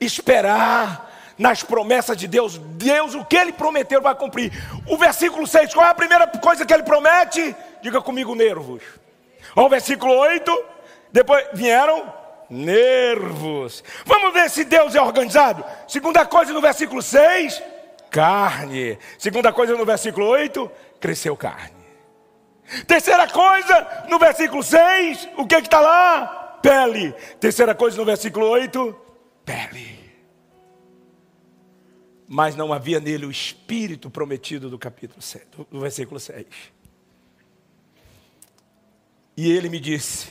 [0.00, 4.50] esperar nas promessas de Deus, Deus, o que Ele prometeu, vai cumprir.
[4.88, 7.54] O versículo 6, qual é a primeira coisa que Ele promete?
[7.82, 8.82] Diga comigo, nervos.
[9.54, 10.64] Olha o versículo 8,
[11.12, 12.21] depois vieram
[12.52, 13.82] nervos.
[14.04, 15.64] Vamos ver se Deus é organizado.
[15.88, 17.62] Segunda coisa no versículo 6,
[18.10, 18.98] carne.
[19.18, 21.82] Segunda coisa no versículo 8, cresceu carne.
[22.86, 26.58] Terceira coisa, no versículo 6, o que está lá?
[26.62, 27.12] Pele.
[27.40, 28.96] Terceira coisa no versículo 8,
[29.44, 30.00] pele.
[32.28, 36.46] Mas não havia nele o espírito prometido do capítulo 7, do versículo 6.
[39.36, 40.28] E ele me disse: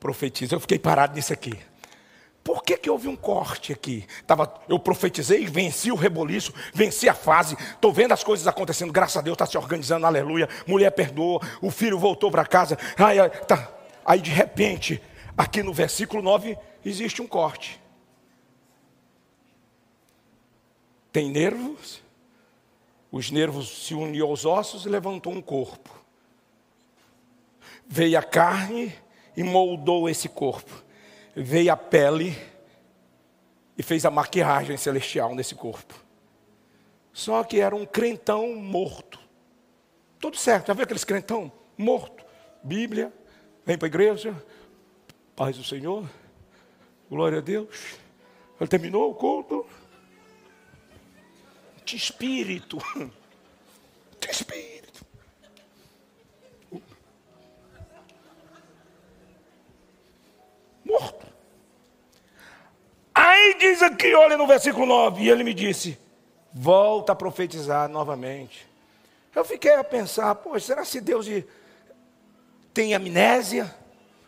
[0.00, 0.54] profetiza.
[0.54, 1.58] Eu fiquei parado nisso aqui.
[2.46, 4.06] Por que, que houve um corte aqui?
[4.24, 9.16] Tava, eu profetizei, venci o reboliço, venci a fase, estou vendo as coisas acontecendo, graças
[9.16, 10.48] a Deus está se organizando, aleluia.
[10.64, 12.78] Mulher perdoou, o filho voltou para casa.
[12.96, 13.68] Aí, tá.
[14.04, 15.02] aí de repente,
[15.36, 17.80] aqui no versículo 9, existe um corte.
[21.10, 22.00] Tem nervos,
[23.10, 25.90] os nervos se uniram aos ossos e levantou um corpo.
[27.88, 28.94] Veio a carne
[29.36, 30.82] e moldou esse corpo.
[31.34, 32.36] Veio a pele
[33.76, 35.94] e fez a maquiagem celestial nesse corpo.
[37.12, 39.18] Só que era um crentão morto.
[40.18, 42.24] Tudo certo, já viu aqueles crentão morto?
[42.62, 43.12] Bíblia,
[43.64, 44.34] vem para a igreja,
[45.34, 46.08] paz do Senhor,
[47.10, 47.98] glória a Deus.
[48.60, 49.66] Ele terminou o culto.
[51.84, 52.78] Que espírito,
[60.86, 61.26] morto.
[63.14, 65.98] Aí diz aqui, olha no versículo 9, e ele me disse:
[66.52, 68.66] volta a profetizar novamente.
[69.34, 71.26] Eu fiquei a pensar, poxa, será que Deus
[72.72, 73.74] tem amnésia?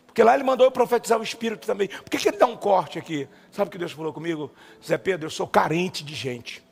[0.05, 1.87] Porque lá ele mandou eu profetizar o Espírito também.
[1.87, 3.27] Por que, que ele dá um corte aqui?
[3.51, 4.51] Sabe o que Deus falou comigo?
[4.85, 6.63] Zé Pedro, eu sou carente de gente.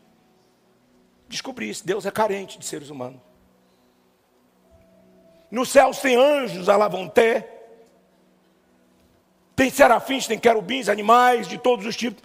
[1.28, 3.20] Descobri isso, Deus é carente de seres humanos.
[5.50, 7.57] Nos céus tem anjos, lá vão ter.
[9.58, 12.22] Tem serafins, tem querubins, animais de todos os tipos.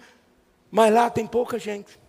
[0.69, 1.99] Mas lá tem pouca gente.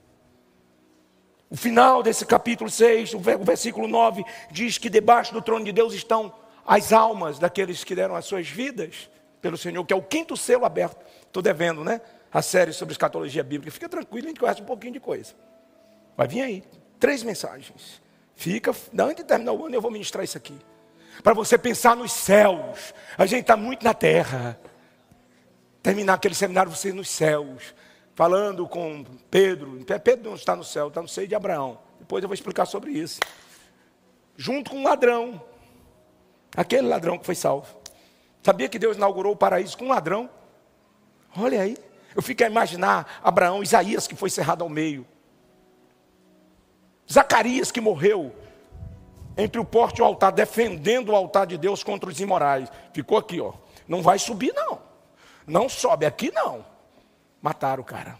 [1.48, 5.94] O final desse capítulo 6, o versículo 9, diz que debaixo do trono de Deus
[5.94, 6.30] estão
[6.66, 9.08] as almas daqueles que deram as suas vidas
[9.40, 11.02] pelo Senhor, que é o quinto selo aberto.
[11.22, 12.02] Estou devendo, né?
[12.30, 13.72] A série sobre escatologia bíblica.
[13.72, 15.32] Fica tranquilo, a gente conhece um pouquinho de coisa.
[16.14, 16.62] Vai vir aí.
[17.00, 18.02] Três mensagens.
[18.36, 20.58] Fica, antes de terminar o ano, eu vou ministrar isso aqui.
[21.22, 22.92] Para você pensar nos céus.
[23.16, 24.60] A gente está muito na terra
[25.84, 27.74] terminar aquele seminário, você nos céus,
[28.14, 29.84] falando com Pedro.
[30.02, 31.78] Pedro não está no céu, está no seio de Abraão.
[32.00, 33.20] Depois eu vou explicar sobre isso.
[34.34, 35.44] Junto com um ladrão,
[36.56, 37.76] aquele ladrão que foi salvo.
[38.42, 40.30] Sabia que Deus inaugurou o paraíso com um ladrão?
[41.36, 41.76] Olha aí.
[42.16, 45.06] Eu fico a imaginar Abraão, Isaías que foi cerrado ao meio.
[47.12, 48.34] Zacarias que morreu
[49.36, 52.72] entre o porte e o altar, defendendo o altar de Deus contra os imorais.
[52.94, 53.52] Ficou aqui, ó.
[53.86, 54.93] Não vai subir, não.
[55.46, 56.64] Não sobe aqui não.
[57.40, 58.18] Mataram o cara.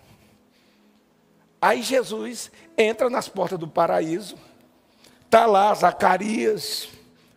[1.61, 4.37] Aí Jesus entra nas portas do paraíso.
[5.31, 6.89] Tá lá Zacarias,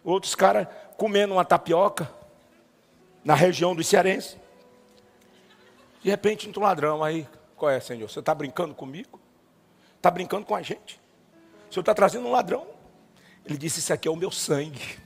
[0.03, 2.11] outros caras comendo uma tapioca
[3.23, 4.37] na região dos cearenses.
[6.03, 7.27] De repente entra um ladrão aí.
[7.55, 8.09] Qual é, Senhor?
[8.09, 9.19] Você está brincando comigo?
[9.95, 10.99] Está brincando com a gente?
[11.69, 12.67] O Senhor está trazendo um ladrão?
[13.45, 14.99] Ele disse: Isso aqui é o meu sangue.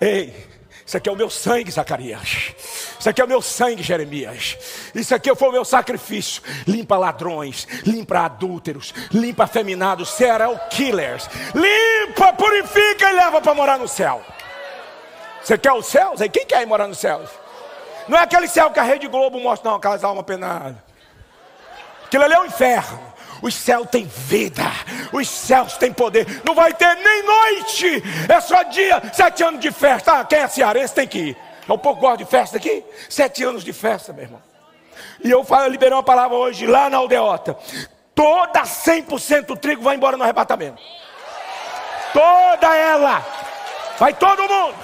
[0.00, 0.48] Ei,
[0.86, 2.54] isso aqui é o meu sangue, Zacarias.
[2.98, 4.56] Isso aqui é o meu sangue, Jeremias.
[4.94, 6.42] Isso aqui foi o meu sacrifício.
[6.66, 11.28] Limpa ladrões, limpa adúlteros, limpa afeminados, serial killers.
[11.54, 14.24] Limpa, purifica e leva para morar no céu.
[15.42, 16.20] Você quer os céus?
[16.32, 17.28] Quem quer ir morar nos céus?
[18.08, 20.76] Não é aquele céu que a Rede Globo mostra, não, aquelas almas penadas.
[22.06, 23.12] Aquilo ali é o inferno.
[23.40, 24.64] Os céus têm vida,
[25.12, 26.42] os céus têm poder.
[26.44, 29.00] Não vai ter nem noite, é só dia.
[29.12, 30.20] Sete anos de festa.
[30.20, 31.36] Ah, quem é cearense tem que ir.
[31.68, 32.82] É um pouco gosta de festa aqui?
[33.08, 34.42] Sete anos de festa, meu irmão.
[35.22, 37.56] E eu, falo, eu liberei uma palavra hoje lá na aldeota.
[38.14, 40.82] Toda 100% do trigo vai embora no arrebatamento.
[42.12, 43.24] Toda ela.
[43.98, 44.74] Vai todo mundo.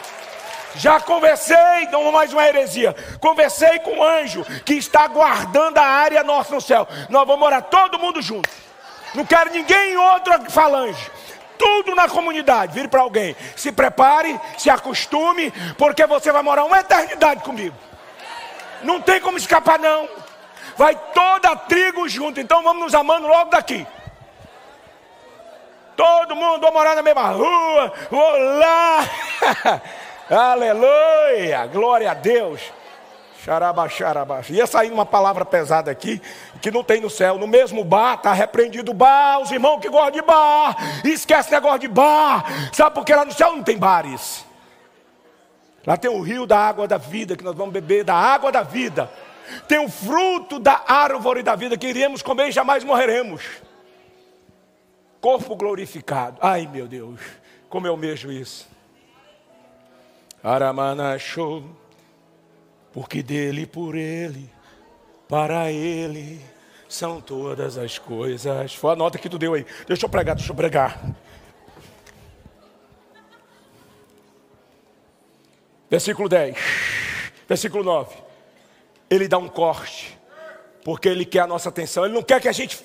[0.76, 2.94] Já conversei, não mais uma heresia.
[3.20, 6.86] Conversei com um anjo que está guardando a área nossa no céu.
[7.08, 8.48] Nós vamos morar todo mundo junto.
[9.14, 11.10] Não quero ninguém em outra falange.
[11.56, 12.74] Tudo na comunidade.
[12.74, 13.36] Vire para alguém.
[13.56, 17.76] Se prepare, se acostume, porque você vai morar uma eternidade comigo.
[18.82, 20.08] Não tem como escapar, não.
[20.76, 22.40] Vai toda a trigo junto.
[22.40, 23.86] Então vamos nos amando logo daqui.
[25.96, 27.92] Todo mundo vai morar na mesma rua.
[28.10, 29.04] Vou lá.
[30.30, 31.66] Aleluia!
[31.66, 32.60] Glória a Deus!
[33.44, 34.48] Xarabaxarabax.
[34.48, 36.20] Ia sair uma palavra pesada aqui,
[36.62, 37.36] que não tem no céu.
[37.36, 40.76] No mesmo bar, está repreendido bar, os irmãos que gostam de bar.
[41.04, 42.44] Esquece negócio de bar.
[42.72, 44.46] Sabe por que lá no céu não tem bares?
[45.86, 48.62] Lá tem o rio da água da vida, que nós vamos beber da água da
[48.62, 49.10] vida.
[49.68, 53.42] Tem o fruto da árvore da vida que iremos comer e jamais morreremos.
[55.20, 56.38] Corpo glorificado.
[56.40, 57.20] Ai meu Deus,
[57.68, 58.73] como eu mesmo isso.
[60.44, 61.64] Aramanachou,
[62.92, 64.50] porque dele, por ele,
[65.26, 66.38] para ele
[66.86, 68.74] são todas as coisas.
[68.74, 69.64] Foi a nota que tu deu aí.
[69.88, 71.02] Deixa eu pregar, deixa eu pregar.
[75.88, 76.56] Versículo 10,
[77.48, 78.14] versículo 9.
[79.08, 80.18] Ele dá um corte,
[80.84, 82.04] porque ele quer a nossa atenção.
[82.04, 82.84] Ele não quer que a gente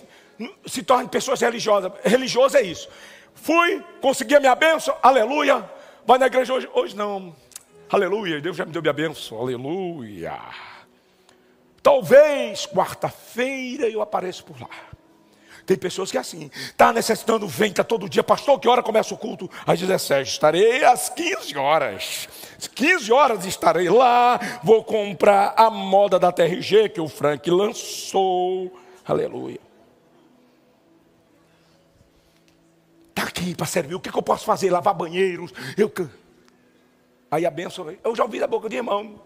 [0.65, 1.91] se torne pessoas religiosas.
[2.05, 2.87] Religioso é isso.
[3.33, 5.69] Fui, consegui a minha bênção, aleluia.
[6.05, 6.69] Vai na igreja hoje?
[6.73, 7.35] Hoje não.
[7.91, 10.37] Aleluia, Deus já me deu minha bênção, aleluia.
[11.81, 14.69] Talvez quarta-feira eu apareça por lá.
[15.65, 19.17] Tem pessoas que é assim, está necessitando, vem, todo dia, pastor, que hora começa o
[19.17, 19.49] culto?
[19.65, 22.29] Às 17, estarei às 15 horas.
[22.57, 28.71] Às 15 horas estarei lá, vou comprar a moda da TRG que o Frank lançou.
[29.03, 29.59] Aleluia.
[33.09, 34.69] Está aqui para servir, o que, que eu posso fazer?
[34.69, 35.91] Lavar banheiros, eu
[37.31, 39.21] Aí a benção, eu já ouvi da boca de irmão.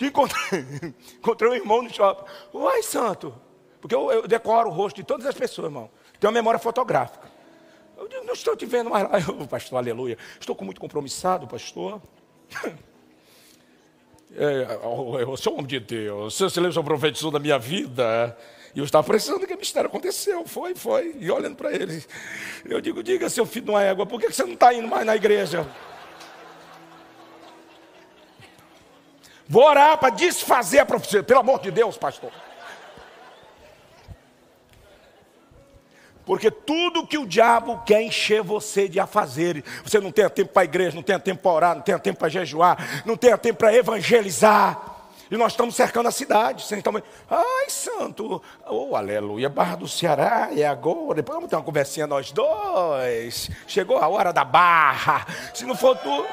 [0.00, 0.64] Encontrei,
[1.16, 2.24] encontrei um irmão no shopping.
[2.52, 3.34] Uai, santo.
[3.80, 5.90] Porque eu, eu, decoro o rosto de todas as pessoas, irmão.
[6.20, 7.30] Tenho uma memória fotográfica.
[7.96, 9.18] Eu digo, não estou te vendo mais lá.
[9.26, 10.18] Eu, pastor, aleluia.
[10.38, 12.00] Estou com muito compromissado, pastor.
[14.38, 16.36] É, eu sou homem de Deus.
[16.36, 18.36] Você se lembra, profetizou da minha vida.
[18.74, 20.46] E eu estava precisando que o mistério aconteceu.
[20.46, 21.16] Foi, foi.
[21.18, 22.04] E olhando para ele.
[22.66, 25.06] Eu digo, diga, seu filho de uma égua, por que você não está indo mais
[25.06, 25.66] na igreja?
[29.48, 31.22] Vou orar para desfazer a profecia.
[31.22, 32.32] Pelo amor de Deus, pastor.
[36.24, 40.62] Porque tudo que o diabo quer encher você de afazeres, você não tem tempo para
[40.62, 43.58] a igreja, não tem tempo para orar, não tem tempo para jejuar, não tem tempo
[43.60, 44.96] para evangelizar.
[45.30, 46.62] E nós estamos cercando a cidade.
[46.62, 47.02] Estamos...
[47.30, 51.16] Ai, santo, oh, aleluia, Barra do Ceará, e agora?
[51.16, 53.48] Depois vamos ter uma conversinha nós dois.
[53.66, 55.26] Chegou a hora da barra.
[55.54, 56.26] Se não for tu.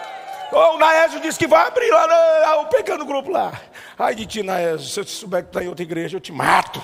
[0.51, 3.59] Oh, o Naésio disse que vai abrir lá, lá o pequeno grupo lá.
[3.97, 6.83] Ai de ti, Naésio, se eu souber que está em outra igreja, eu te mato.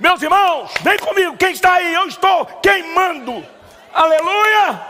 [0.00, 1.36] Meus irmãos, vem comigo.
[1.36, 1.94] Quem está aí?
[1.94, 3.46] Eu estou queimando.
[3.92, 4.84] Aleluia!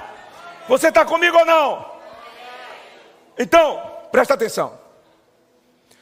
[0.68, 1.92] Você está comigo ou não?
[3.38, 4.78] Então, presta atenção.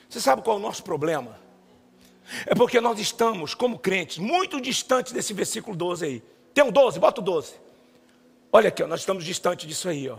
[0.09, 1.39] Você sabe qual é o nosso problema?
[2.47, 6.23] É porque nós estamos, como crentes, muito distantes desse versículo 12 aí.
[6.55, 6.99] Tem um 12?
[6.99, 7.55] Bota o 12.
[8.53, 10.17] Olha aqui, ó, nós estamos distantes disso aí, ó.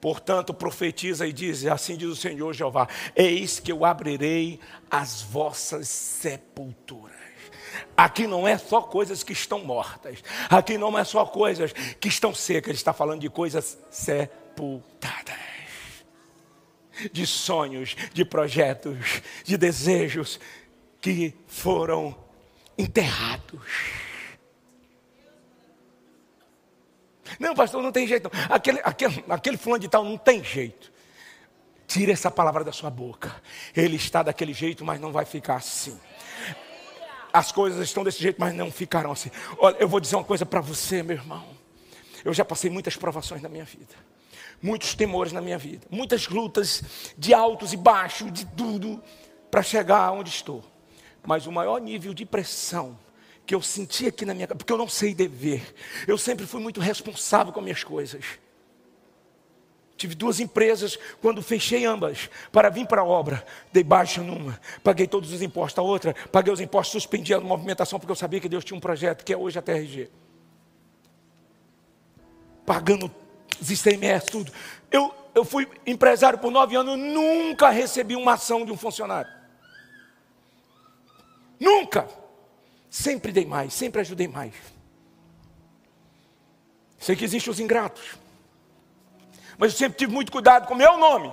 [0.00, 4.58] Portanto, profetiza e diz: Assim diz o Senhor Jeová: Eis que eu abrirei
[4.90, 7.20] as vossas sepulturas.
[7.96, 12.34] Aqui não é só coisas que estão mortas, aqui não é só coisas que estão
[12.34, 15.38] secas, ele está falando de coisas sepultadas.
[17.12, 20.38] de sonhos, de projetos, de desejos
[21.00, 22.14] que foram
[22.76, 24.09] enterrados.
[27.38, 28.30] Não, pastor, não tem jeito.
[28.32, 28.54] Não.
[28.54, 30.92] Aquele, aquele, aquele fulano de tal não tem jeito.
[31.86, 33.34] Tira essa palavra da sua boca.
[33.76, 35.98] Ele está daquele jeito, mas não vai ficar assim.
[37.32, 39.30] As coisas estão desse jeito, mas não ficarão assim.
[39.58, 41.44] Olha, eu vou dizer uma coisa para você, meu irmão.
[42.24, 43.94] Eu já passei muitas provações na minha vida,
[44.60, 49.02] muitos temores na minha vida, muitas lutas de altos e baixos, de tudo,
[49.50, 50.62] para chegar onde estou.
[51.26, 52.98] Mas o maior nível de pressão
[53.50, 55.74] que eu senti aqui na minha casa, porque eu não sei dever,
[56.06, 58.24] eu sempre fui muito responsável com minhas coisas.
[59.96, 65.08] Tive duas empresas, quando fechei ambas, para vir para a obra, dei baixa numa, paguei
[65.08, 68.48] todos os impostos a outra, paguei os impostos, suspendi a movimentação, porque eu sabia que
[68.48, 70.08] Deus tinha um projeto, que é hoje a TRG.
[72.64, 73.10] Pagando
[73.68, 74.52] ICMS, tudo.
[74.92, 79.32] Eu, eu fui empresário por nove anos, nunca recebi uma ação de um funcionário.
[81.58, 82.19] Nunca.
[82.90, 84.52] Sempre dei mais, sempre ajudei mais.
[86.98, 88.18] Sei que existem os ingratos.
[89.56, 91.32] Mas eu sempre tive muito cuidado com o meu nome.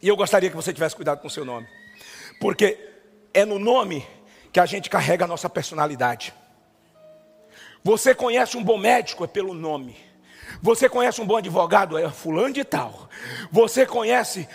[0.00, 1.66] E eu gostaria que você tivesse cuidado com o seu nome.
[2.38, 2.78] Porque
[3.32, 4.06] é no nome
[4.52, 6.34] que a gente carrega a nossa personalidade.
[7.82, 9.96] Você conhece um bom médico é pelo nome.
[10.62, 13.08] Você conhece um bom advogado é fulano de tal.
[13.50, 14.48] Você conhece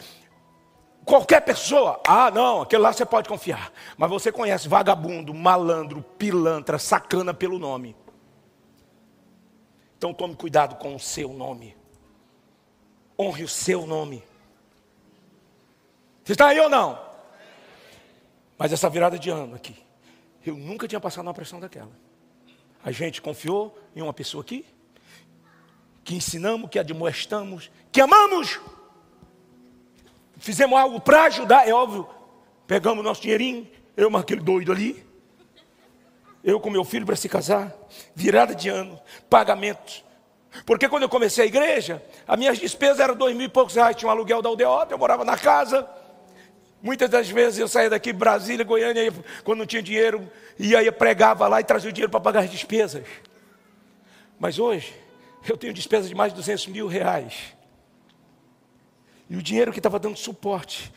[1.06, 3.72] Qualquer pessoa, ah, não, aquele lá você pode confiar.
[3.98, 7.96] Mas você conhece vagabundo, malandro, pilantra, sacana pelo nome.
[9.98, 11.76] Então tome cuidado com o seu nome.
[13.20, 14.24] Honre o seu nome.
[16.24, 17.00] Você está aí ou não?
[18.58, 19.76] Mas essa virada de ano aqui,
[20.46, 21.92] eu nunca tinha passado uma pressão daquela.
[22.84, 24.66] A gente confiou em uma pessoa aqui,
[26.04, 28.60] que ensinamos, que admoestamos, que amamos
[30.44, 32.06] fizemos algo para ajudar, é óbvio.
[32.68, 33.66] Pegamos nosso dinheirinho,
[33.96, 35.04] eu com aquele doido ali.
[36.44, 37.74] Eu com meu filho para se casar,
[38.14, 40.04] virada de ano, pagamentos.
[40.66, 43.96] Porque quando eu comecei a igreja, as minhas despesas eram dois mil e poucos reais,
[43.96, 45.88] tinha um aluguel da aldeota, eu morava na casa.
[46.82, 49.14] Muitas das vezes eu saía daqui, Brasília, Goiânia,
[49.46, 50.30] quando não tinha dinheiro,
[50.60, 53.06] ia, ia pregava lá e trazia o dinheiro para pagar as despesas.
[54.38, 54.94] Mas hoje,
[55.48, 57.56] eu tenho despesas de mais de 200 mil reais.
[59.34, 60.94] E o dinheiro que estava dando suporte.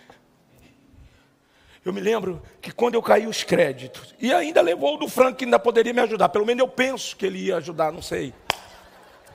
[1.83, 5.39] Eu me lembro que quando eu caí os créditos, e ainda levou o do Frank,
[5.39, 8.35] que ainda poderia me ajudar, pelo menos eu penso que ele ia ajudar, não sei.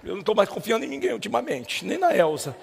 [0.03, 2.55] Eu não estou mais confiando em ninguém ultimamente, nem na Elsa.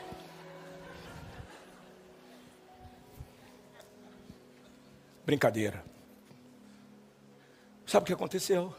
[5.26, 5.84] Brincadeira.
[7.84, 8.72] Sabe o que aconteceu?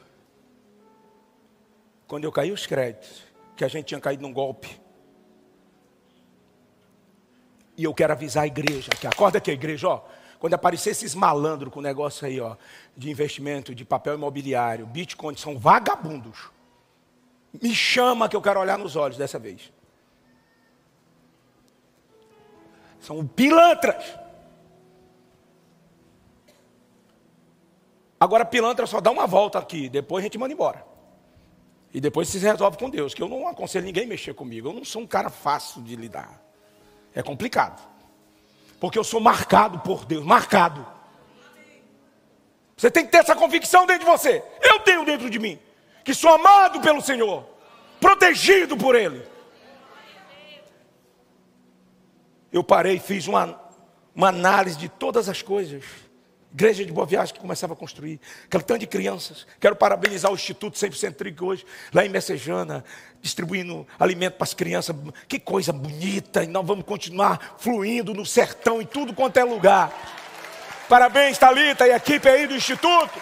[2.08, 3.22] Quando eu caí os créditos,
[3.58, 4.80] que a gente tinha caído num golpe,
[7.80, 10.02] e eu quero avisar a igreja, que acorda aqui igreja, ó.
[10.38, 12.58] Quando aparecer esses malandros com negócio aí, ó,
[12.96, 16.50] de investimento, de papel imobiliário, Bitcoin, são vagabundos.
[17.54, 19.72] Me chama que eu quero olhar nos olhos dessa vez.
[23.00, 24.20] São pilantras.
[28.20, 30.86] Agora, pilantra só dá uma volta aqui, depois a gente manda embora.
[31.94, 34.68] E depois se resolve com Deus, que eu não aconselho ninguém a mexer comigo.
[34.68, 36.49] Eu não sou um cara fácil de lidar.
[37.14, 37.82] É complicado.
[38.80, 40.86] Porque eu sou marcado por Deus, marcado.
[42.78, 44.44] Você tem que ter essa convicção dentro de você.
[44.62, 45.60] Eu tenho dentro de mim
[46.04, 47.46] que sou amado pelo Senhor,
[48.00, 49.24] protegido por Ele.
[52.52, 53.60] Eu parei e fiz uma,
[54.16, 55.84] uma análise de todas as coisas.
[56.52, 59.46] Igreja de Boa Viagem que começava a construir, aquele tanto de crianças.
[59.60, 62.84] Quero parabenizar o Instituto 100% Trigo hoje, lá em Messejana,
[63.22, 64.96] distribuindo alimento para as crianças.
[65.28, 66.44] Que coisa bonita!
[66.44, 69.94] E nós vamos continuar fluindo no sertão, em tudo quanto é lugar.
[70.90, 73.20] Parabéns, Talita e a equipe aí do Instituto.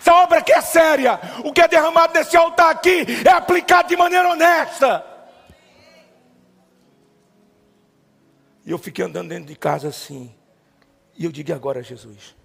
[0.00, 1.20] Essa obra aqui é séria.
[1.44, 5.04] O que é derramado nesse altar aqui é aplicado de maneira honesta.
[8.64, 10.34] E eu fiquei andando dentro de casa assim.
[11.16, 12.36] E eu digo, agora, Jesus?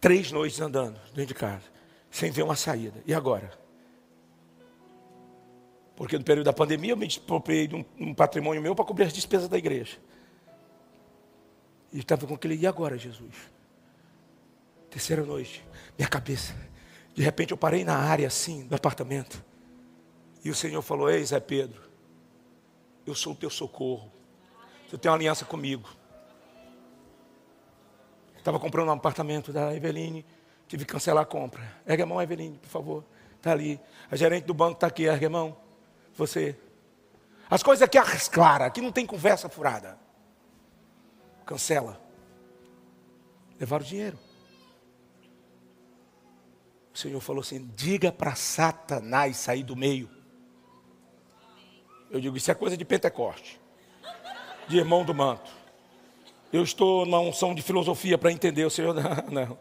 [0.00, 1.64] Três noites andando dentro de casa,
[2.10, 3.02] sem ver uma saída.
[3.06, 3.50] E agora?
[5.96, 9.04] Porque no período da pandemia eu me expropriei de um, um patrimônio meu para cobrir
[9.04, 9.96] as despesas da igreja.
[11.92, 13.34] E estava com aquele, e agora, Jesus?
[14.90, 15.64] Terceira noite,
[15.96, 16.54] minha cabeça.
[17.14, 19.42] De repente eu parei na área assim, do apartamento.
[20.44, 21.82] E o Senhor falou: Ei, Zé Pedro,
[23.06, 24.12] eu sou o teu socorro.
[24.88, 25.88] Você tem uma aliança comigo.
[28.46, 30.24] Estava comprando um apartamento da Eveline,
[30.68, 31.64] tive que cancelar a compra.
[31.84, 33.04] Ergue a mão, Eveline, por favor.
[33.38, 33.80] Está ali.
[34.08, 35.56] A gerente do banco está aqui, ergue a mão.
[36.14, 36.56] Você.
[37.50, 39.98] As coisas aqui as claras, aqui não tem conversa furada.
[41.44, 42.00] Cancela.
[43.58, 44.18] Levaram o dinheiro.
[46.94, 50.08] O Senhor falou assim: diga para Satanás sair do meio.
[52.12, 53.60] Eu digo, isso é coisa de Pentecoste,
[54.68, 55.65] de irmão do manto.
[56.56, 58.94] Eu estou numa unção de filosofia para entender o Senhor.
[58.94, 59.02] Não,
[59.46, 59.58] não.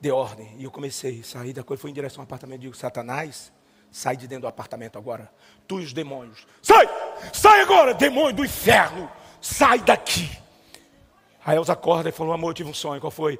[0.00, 0.54] De ordem.
[0.58, 2.60] E eu comecei a sair da coisa, fui em direção ao apartamento.
[2.60, 3.52] Digo, Satanás,
[3.90, 5.30] sai de dentro do apartamento agora.
[5.66, 6.46] Tu e os demônios.
[6.62, 6.88] Sai!
[7.32, 9.10] Sai agora, demônio do inferno!
[9.40, 10.30] Sai daqui!
[11.44, 13.00] A Elza acorda e falou: Amor, eu tive um sonho.
[13.00, 13.38] Qual foi?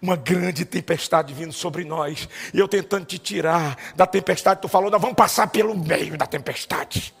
[0.00, 2.28] Uma grande tempestade vindo sobre nós.
[2.54, 4.60] E eu tentando te tirar da tempestade.
[4.60, 7.12] Tu falou: Nós vamos passar pelo meio da tempestade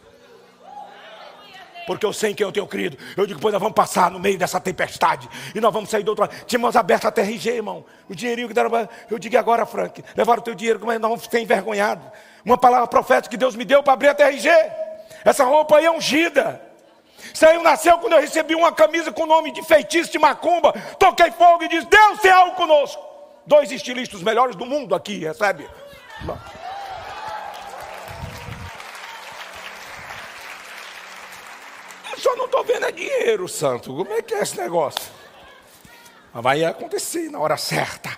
[1.86, 2.96] porque eu sei em quem eu tenho crido.
[3.16, 6.08] Eu digo, pois nós vamos passar no meio dessa tempestade e nós vamos sair do
[6.08, 6.44] outro lado.
[6.46, 7.84] Tínhamos aberto a TRG, irmão.
[8.08, 8.70] O dinheirinho que deram.
[9.10, 12.06] Eu digo agora, Frank, levaram o teu dinheiro, que nós vamos ficar envergonhados?
[12.44, 14.48] Uma palavra profética que Deus me deu para abrir a TRG.
[15.24, 16.60] Essa roupa aí é ungida.
[17.46, 20.72] Aí nasceu quando eu recebi uma camisa com o nome de feitiço de macumba.
[20.98, 23.02] Toquei fogo e disse: Deus tem algo conosco.
[23.46, 25.68] Dois estilistas melhores do mundo aqui, recebe?
[32.18, 33.94] Só não estou vendo é dinheiro, santo.
[33.94, 35.12] Como é que é esse negócio?
[36.32, 38.16] Mas vai acontecer na hora certa.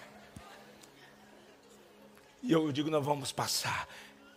[2.42, 3.88] E eu digo, nós vamos passar.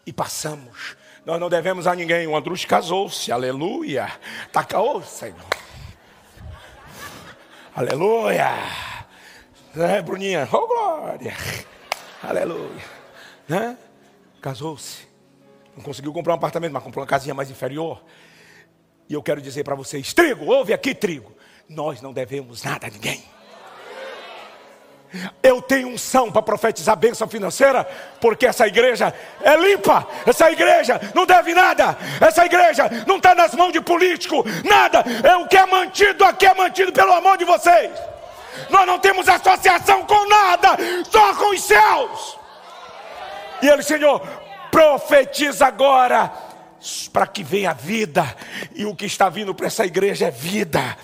[0.05, 0.95] E passamos.
[1.26, 2.26] Nós não devemos a ninguém.
[2.26, 3.32] O Andrus casou-se.
[3.32, 4.10] Aleluia.
[4.51, 5.36] Taca o Senhor.
[7.76, 8.53] Aleluia.
[9.76, 10.47] Né, Bruninha?
[10.51, 11.36] Oh, glória.
[12.24, 12.86] Aleluia.
[13.47, 13.78] Né?
[14.41, 15.08] Casou-se.
[15.76, 18.01] Não conseguiu comprar um apartamento, mas comprou uma casinha mais inferior.
[19.10, 21.32] E eu quero dizer para vocês: trigo, ouve aqui, trigo.
[21.68, 23.24] Nós não devemos nada a ninguém.
[25.41, 27.86] Eu tenho unção para profetizar bênção financeira,
[28.20, 33.55] porque essa igreja é limpa, essa igreja não deve nada, essa igreja não está nas
[33.55, 37.45] mãos de político, nada, é o que é mantido aqui é mantido pelo amor de
[37.45, 37.91] vocês.
[38.70, 40.78] Nós não temos associação com nada,
[41.10, 42.38] só com os céus.
[43.62, 44.20] E ele, Senhor,
[44.72, 46.32] profetiza agora
[47.12, 48.36] para que venha vida,
[48.74, 50.98] e o que está vindo para essa igreja é vida,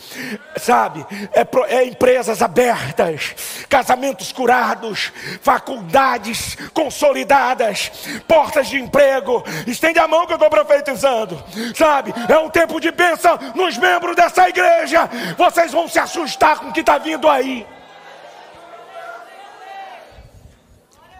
[0.57, 1.05] sabe?
[1.33, 5.11] É, é, empresas abertas, casamentos curados,
[5.41, 7.91] faculdades consolidadas,
[8.27, 9.43] portas de emprego.
[9.67, 11.43] Estende a mão que eu estou profetizando,
[11.75, 12.13] sabe?
[12.29, 15.09] É um tempo de bênção nos membros dessa igreja.
[15.37, 17.65] Vocês vão se assustar com o que está vindo aí.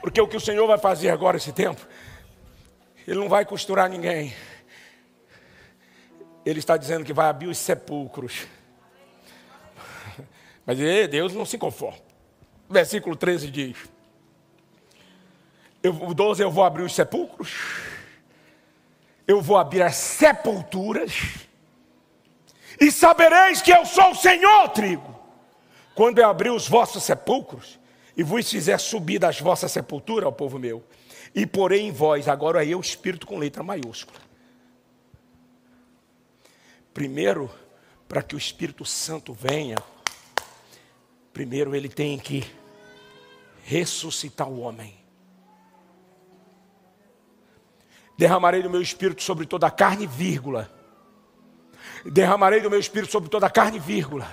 [0.02, 1.82] Porque o que o Senhor vai fazer agora esse tempo
[3.08, 4.34] ele não vai costurar ninguém.
[6.46, 8.48] Ele está dizendo que vai abrir os sepulcros.
[10.66, 10.78] Mas
[11.10, 12.00] Deus não se conforma.
[12.70, 13.78] Versículo 13 diz:
[15.84, 17.54] eu, O 12 eu vou abrir os sepulcros,
[19.28, 21.14] eu vou abrir as sepulturas,
[22.80, 25.20] e sabereis que eu sou o Senhor, trigo,
[25.94, 27.80] quando eu abrir os vossos sepulcros
[28.16, 30.84] e vos fizer subir das vossas sepulturas, ó povo meu,
[31.36, 34.23] e porei em vós, agora é eu, Espírito com letra maiúscula.
[36.94, 37.50] Primeiro,
[38.08, 39.78] para que o Espírito Santo venha,
[41.34, 42.46] primeiro ele tem que
[43.64, 44.94] ressuscitar o homem.
[48.18, 50.72] Derramarei do meu espírito sobre toda a carne, vírgula.
[52.06, 54.30] Derramarei do meu espírito sobre toda a carne, vírgula.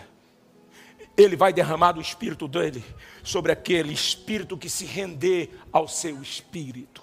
[1.16, 2.84] Ele vai derramar do espírito dele
[3.22, 7.02] sobre aquele espírito que se render ao seu espírito.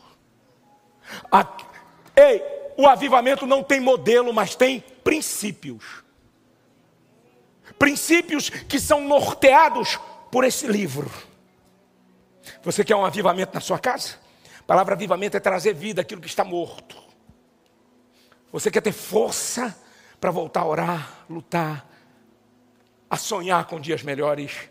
[2.16, 2.42] ei,
[2.78, 6.04] o avivamento não tem modelo, mas tem princípios.
[7.80, 9.98] Princípios que são norteados
[10.30, 11.10] por esse livro.
[12.62, 14.18] Você quer um avivamento na sua casa?
[14.60, 17.02] A palavra avivamento é trazer vida aquilo que está morto.
[18.52, 19.74] Você quer ter força
[20.20, 21.88] para voltar a orar, lutar,
[23.10, 24.68] a sonhar com dias melhores?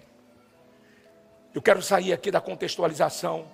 [1.55, 3.49] Eu quero sair aqui da contextualização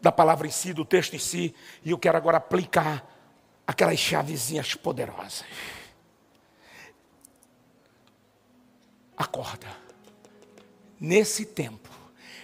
[0.00, 3.11] da palavra em si, do texto em si, e eu quero agora aplicar
[3.72, 5.44] aquelas chavezinhas poderosas.
[9.16, 9.66] Acorda.
[11.00, 11.88] Nesse tempo,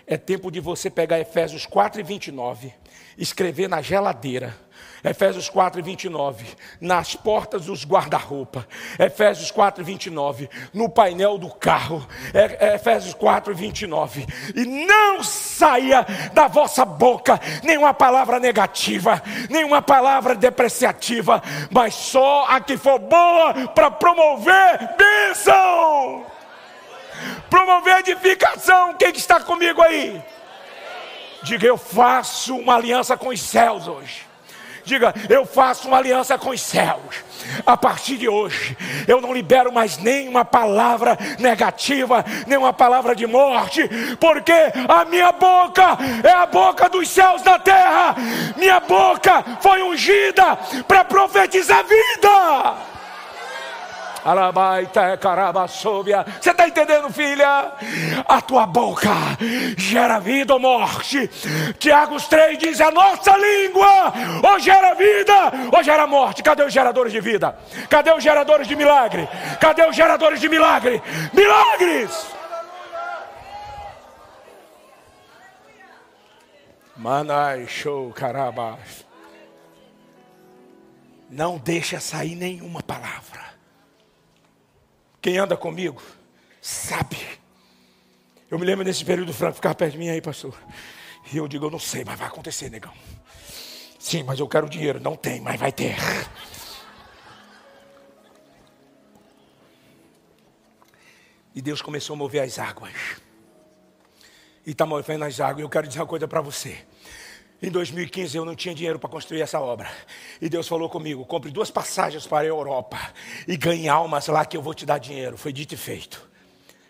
[0.07, 2.74] é tempo de você pegar Efésios 4 e 29,
[3.16, 4.59] escrever na geladeira
[5.05, 6.44] Efésios 4, 29.
[6.80, 8.66] Nas portas dos guarda-roupa.
[8.99, 10.49] Efésios 4, 29.
[10.72, 12.07] No painel do carro.
[12.74, 14.26] Efésios 4, 29.
[14.55, 22.61] E não saia da vossa boca nenhuma palavra negativa, nenhuma palavra depreciativa, mas só a
[22.61, 26.26] que for boa para promover bênção.
[27.51, 28.94] Promover edificação.
[28.94, 30.22] Quem que está comigo aí?
[31.42, 34.28] Diga, eu faço uma aliança com os céus hoje.
[34.89, 37.22] Diga, eu faço uma aliança com os céus.
[37.66, 38.74] A partir de hoje,
[39.07, 43.86] eu não libero mais nenhuma palavra negativa, nenhuma palavra de morte,
[44.18, 44.51] porque
[44.89, 48.16] a minha boca é a boca dos céus na terra.
[48.57, 52.97] Minha boca foi ungida para profetizar vida.
[56.40, 57.72] Você está entendendo, filha?
[58.26, 59.10] A tua boca
[59.76, 61.28] gera vida ou morte.
[61.78, 64.12] Tiago 3 diz: a nossa língua
[64.42, 66.42] ou gera vida ou gera morte.
[66.42, 67.58] Cadê os geradores de vida?
[67.88, 69.28] Cadê os geradores de milagre?
[69.60, 71.02] Cadê os geradores de milagre?
[71.32, 72.38] Milagres!
[76.96, 79.06] Manai show carabas.
[81.30, 83.57] Não deixa sair nenhuma palavra.
[85.20, 86.02] Quem anda comigo
[86.60, 87.18] sabe.
[88.50, 90.56] Eu me lembro nesse período, Franco ficar perto de mim aí, pastor.
[91.32, 92.92] E eu digo, eu não sei, mas vai acontecer, negão.
[93.98, 95.00] Sim, mas eu quero dinheiro.
[95.00, 95.96] Não tem, mas vai ter.
[101.54, 102.94] E Deus começou a mover as águas.
[104.64, 105.60] E está movendo as águas.
[105.60, 106.86] Eu quero dizer uma coisa para você.
[107.61, 109.90] Em 2015 eu não tinha dinheiro para construir essa obra.
[110.40, 112.98] E Deus falou comigo: compre duas passagens para a Europa
[113.46, 115.36] e ganhe almas lá que eu vou te dar dinheiro.
[115.36, 116.28] Foi dito e feito.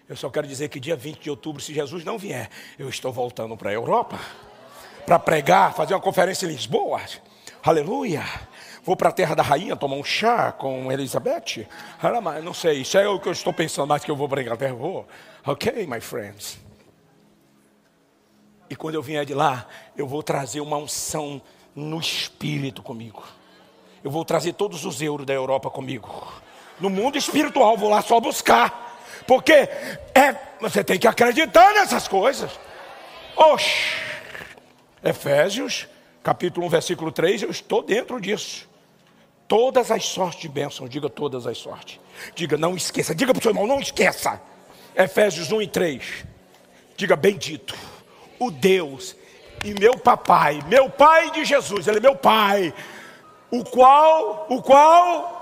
[0.08, 3.12] Eu só quero dizer que dia 20 de outubro, se Jesus não vier, eu estou
[3.12, 4.18] voltando para a Europa
[5.06, 7.00] para pregar, fazer uma conferência em Lisboa.
[7.62, 8.22] Aleluia.
[8.84, 11.66] Vou para a terra da rainha tomar um chá com Elizabeth.
[12.42, 14.42] Não sei, isso é o que eu estou pensando, mais que eu vou para a
[14.42, 14.74] Inglaterra.
[14.74, 15.06] Vou.
[15.46, 16.67] Ok, my friends.
[18.70, 19.66] E quando eu vier de lá,
[19.96, 21.40] eu vou trazer uma unção
[21.74, 23.24] no espírito comigo.
[24.04, 26.32] Eu vou trazer todos os euros da Europa comigo.
[26.78, 29.00] No mundo espiritual, vou lá só buscar.
[29.26, 32.58] Porque é, você tem que acreditar nessas coisas.
[33.36, 34.08] Oxi.
[35.02, 35.86] Efésios,
[36.22, 38.68] capítulo 1, versículo 3, eu estou dentro disso.
[39.46, 41.98] Todas as sortes de bênçãos, diga todas as sortes.
[42.34, 43.14] Diga, não esqueça.
[43.14, 44.40] Diga para o seu irmão, não esqueça.
[44.94, 46.24] Efésios 1 e 3.
[46.96, 47.74] Diga, bendito
[48.38, 49.16] o Deus
[49.64, 52.72] e meu papai, meu pai de Jesus, ele é meu pai,
[53.50, 55.38] o qual, o qual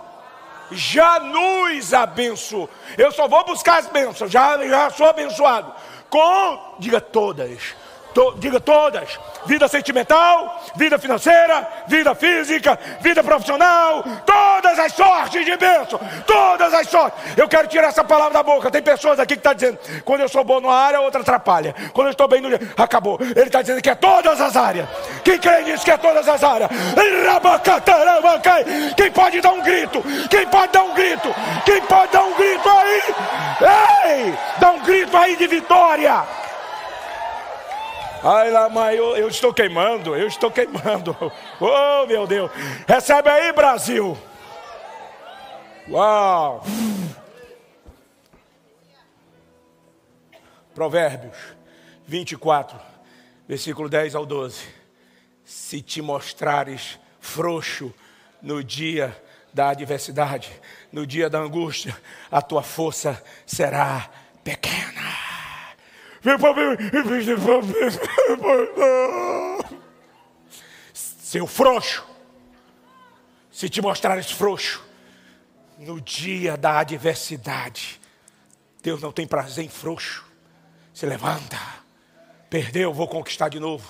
[0.71, 2.69] já nos abençoou.
[2.97, 5.73] Eu só vou buscar as bênçãos, já, já sou abençoado.
[6.09, 7.75] Com, diga todas,
[8.17, 15.55] to, diga todas: vida sentimental, vida financeira, vida física, vida profissional, todas as sortes de
[15.57, 17.21] bênção, todas as sortes.
[17.37, 18.71] Eu quero tirar essa palavra da boca.
[18.71, 21.75] Tem pessoas aqui que estão tá dizendo: quando eu sou bom numa área, outra atrapalha.
[21.93, 22.49] Quando eu estou bem no
[22.83, 23.19] acabou.
[23.21, 24.89] Ele está dizendo que é todas as áreas.
[25.23, 26.71] Quem crê nisso que é todas as áreas?
[28.97, 30.03] Quem pode dar um grito?
[30.31, 31.35] Quem pode dar um grito?
[31.67, 33.03] Quem pode dar um grito aí?
[34.07, 34.35] Ei!
[34.59, 36.46] Dá um grito aí de vitória!
[38.29, 41.17] Ai lá, eu, eu estou queimando, eu estou queimando.
[41.61, 42.51] Oh, meu Deus.
[42.85, 44.19] Recebe aí, Brasil.
[45.89, 46.65] Uau.
[50.75, 51.37] Provérbios
[52.05, 52.77] 24,
[53.47, 54.61] versículo 10 ao 12.
[55.45, 57.95] Se te mostrares frouxo
[58.43, 59.17] no dia
[59.55, 60.51] da adversidade,
[60.91, 61.97] no dia da angústia,
[62.29, 64.11] a tua força será
[64.43, 65.16] pequena.
[70.93, 72.05] Seu frouxo,
[73.51, 74.85] se te mostrares frouxo,
[75.79, 78.01] no dia da adversidade,
[78.83, 80.25] Deus não tem prazer em frouxo.
[80.93, 81.59] Se levanta,
[82.51, 83.87] perdeu, vou conquistar de novo.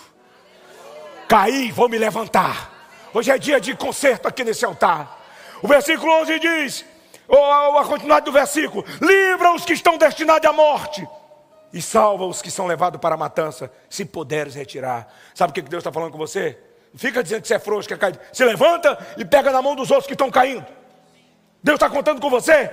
[1.28, 2.70] Caí, vou me levantar.
[3.14, 5.24] Hoje é dia de conserto aqui nesse altar.
[5.62, 6.84] O versículo 11 diz,
[7.26, 11.08] ou a continuidade do versículo: livra os que estão destinados à morte
[11.76, 15.12] e salva os que são levados para a matança, se puderes retirar.
[15.34, 16.58] Sabe o que Deus está falando com você?
[16.94, 18.18] fica dizendo que você é frouxo, que é caído.
[18.32, 20.64] Se levanta e pega na mão dos outros que estão caindo.
[21.62, 22.70] Deus está contando com você.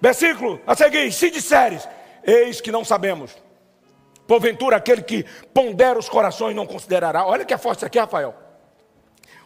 [0.00, 1.88] Versículo a seguir: se disseres,
[2.24, 3.30] eis que não sabemos.
[4.26, 7.24] Porventura, aquele que pondera os corações não considerará.
[7.24, 8.34] Olha que é forte isso aqui, Rafael.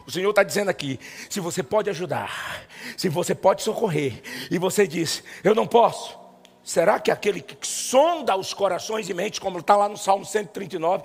[0.07, 0.99] O Senhor está dizendo aqui:
[1.29, 2.65] se você pode ajudar,
[2.97, 6.24] se você pode socorrer, e você diz, eu não posso,
[6.65, 11.03] Será que aquele que sonda os corações e mentes, como está lá no Salmo 139,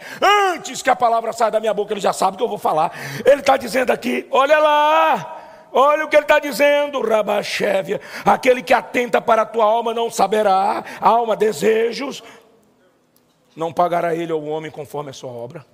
[0.54, 2.56] antes que a palavra saia da minha boca, ele já sabe o que eu vou
[2.56, 2.90] falar.
[3.26, 8.00] Ele está dizendo aqui: olha lá, olha o que ele está dizendo, Rabachevia.
[8.24, 12.22] Aquele que atenta para a tua alma não saberá, alma, desejos,
[13.54, 15.66] não pagará ele ao homem conforme a sua obra.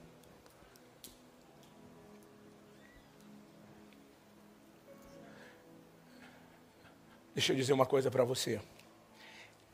[7.32, 8.60] Deixa eu dizer uma coisa para você.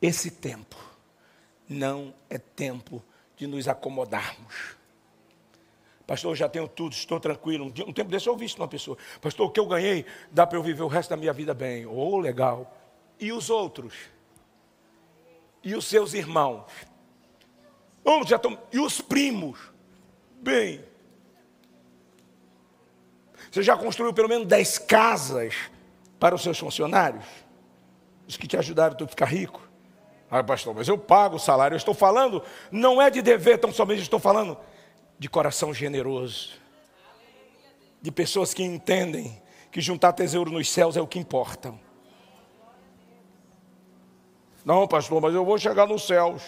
[0.03, 0.76] Esse tempo
[1.68, 3.00] não é tempo
[3.36, 4.76] de nos acomodarmos.
[6.05, 7.66] Pastor, eu já tenho tudo, estou tranquilo.
[7.66, 8.98] Um, tempo desse eu ouvi isso de uma pessoa.
[9.20, 11.86] Pastor, o que eu ganhei dá para eu viver o resto da minha vida bem.
[11.86, 12.76] Oh, legal.
[13.18, 13.94] E os outros?
[15.62, 16.64] E os seus irmãos?
[18.05, 18.59] Oh, já estão...
[18.72, 19.59] E os primos?
[20.42, 20.84] Bem.
[23.53, 25.55] Você já construiu pelo menos 10 casas
[26.18, 27.24] para os seus funcionários?
[28.26, 29.71] Os que te ajudaram a ficar rico?
[30.34, 31.74] Ah, pastor, mas eu pago o salário.
[31.74, 34.56] Eu estou falando, não é de dever tão somente, estou falando
[35.18, 36.54] de coração generoso,
[38.00, 41.74] de pessoas que entendem que juntar tesouro nos céus é o que importa.
[44.64, 46.42] Não, pastor, mas eu vou chegar nos céus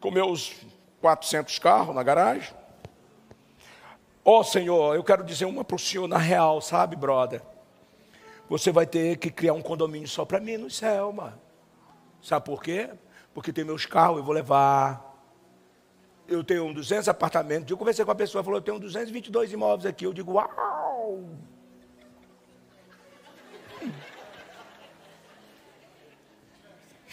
[0.00, 0.56] com meus
[1.00, 2.52] 400 carros na garagem.
[4.24, 7.42] Ó oh, Senhor, eu quero dizer uma para o Senhor na real, sabe, brother?
[8.48, 11.47] Você vai ter que criar um condomínio só para mim no céu, mano.
[12.22, 12.90] Sabe por quê?
[13.32, 15.08] Porque tem meus carros, eu vou levar
[16.28, 17.70] eu tenho 200 apartamentos.
[17.70, 20.04] Eu conversei com a pessoa, falou, eu tenho 222 imóveis aqui.
[20.04, 21.24] Eu digo, uau!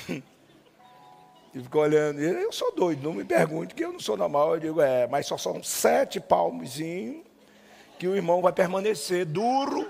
[1.54, 4.56] E ficou olhando, eu sou doido, não me pergunte que eu não sou normal.
[4.56, 7.24] Eu digo, é, mas só são sete palmozinhos
[7.98, 9.90] que o irmão vai permanecer duro.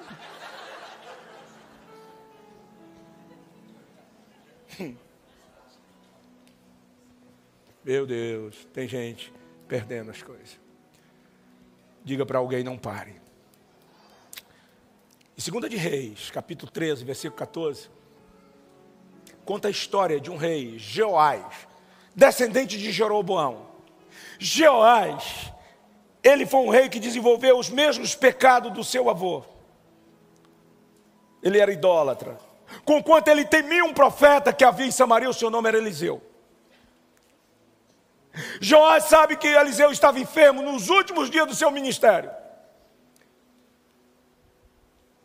[7.85, 9.31] Meu Deus, tem gente
[9.67, 10.59] perdendo as coisas.
[12.03, 13.13] Diga para alguém, não pare.
[15.37, 17.87] Em 2 de Reis, capítulo 13, versículo 14,
[19.45, 21.67] conta a história de um rei, Jeoás,
[22.15, 23.67] descendente de Jeroboão.
[24.39, 25.51] Jeoás,
[26.23, 29.43] ele foi um rei que desenvolveu os mesmos pecados do seu avô.
[31.43, 32.39] Ele era idólatra.
[32.83, 36.19] Conquanto ele temia um profeta que havia em Samaria, o seu nome era Eliseu.
[38.59, 42.29] Joás sabe que Eliseu estava enfermo nos últimos dias do seu ministério.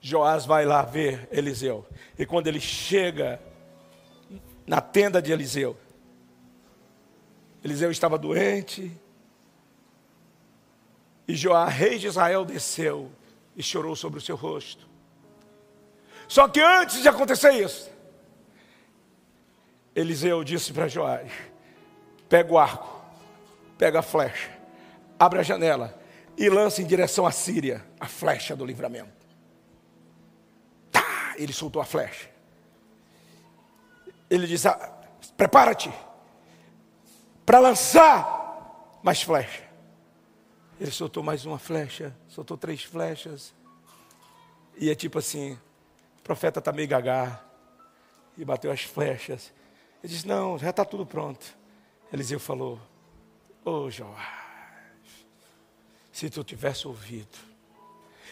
[0.00, 1.86] Joás vai lá ver Eliseu.
[2.18, 3.40] E quando ele chega
[4.66, 5.76] na tenda de Eliseu,
[7.62, 8.90] Eliseu estava doente.
[11.28, 13.10] E Joás, rei de Israel, desceu
[13.56, 14.88] e chorou sobre o seu rosto.
[16.26, 17.90] Só que antes de acontecer isso,
[19.94, 21.30] Eliseu disse para Joás:
[22.28, 22.99] pega o arco
[23.80, 24.50] pega a flecha,
[25.18, 25.98] abre a janela
[26.36, 29.26] e lança em direção à Síria a flecha do livramento.
[30.92, 32.28] Tá, ele soltou a flecha.
[34.28, 34.76] Ele diz: ah,
[35.34, 35.90] prepara-te
[37.46, 39.62] para lançar mais flecha.
[40.78, 43.54] Ele soltou mais uma flecha, soltou três flechas.
[44.76, 45.52] E é tipo assim:
[46.18, 47.42] o profeta está meio gagá.
[48.36, 49.50] E bateu as flechas.
[50.04, 51.58] Ele disse: Não, já está tudo pronto.
[52.12, 52.78] Eliseu falou:
[53.70, 54.26] oh, Joás,
[56.12, 57.38] se tu tivesse ouvido,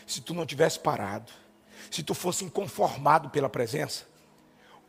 [0.07, 1.31] se tu não tivesse parado,
[1.91, 4.07] se tu fosse inconformado pela presença,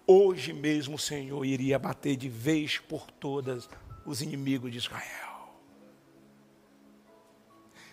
[0.08, 3.70] hoje mesmo o Senhor iria bater de vez por todas
[4.06, 5.54] os inimigos de Israel.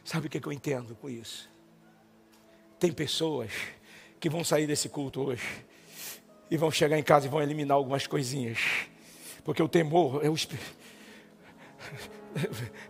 [0.05, 1.51] Sabe o que, é que eu entendo com isso?
[2.79, 3.51] Tem pessoas
[4.19, 5.65] que vão sair desse culto hoje
[6.51, 8.59] e vão chegar em casa e vão eliminar algumas coisinhas,
[9.45, 10.87] porque o temor é o espírito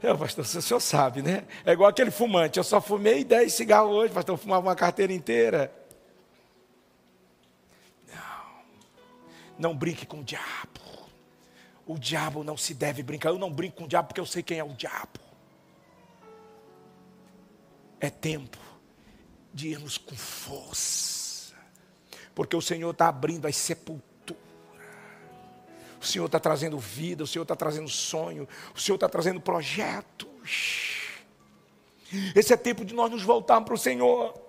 [0.03, 1.47] é, pastor, o senhor sabe, né?
[1.64, 2.59] É igual aquele fumante.
[2.59, 4.34] Eu só fumei 10 cigarros hoje, pastor.
[4.34, 5.72] Eu fumava uma carteira inteira.
[8.09, 9.70] Não.
[9.70, 10.80] Não brinque com o diabo.
[11.86, 13.30] O diabo não se deve brincar.
[13.30, 15.20] Eu não brinco com o diabo porque eu sei quem é o diabo.
[18.01, 18.59] É tempo
[19.55, 21.55] de irmos com força.
[22.34, 24.05] Porque o Senhor está abrindo as sepulturas
[26.07, 31.00] o Senhor está trazendo vida, o Senhor está trazendo sonho, o Senhor está trazendo projetos.
[32.34, 34.40] Esse é tempo de nós nos voltarmos para o Senhor.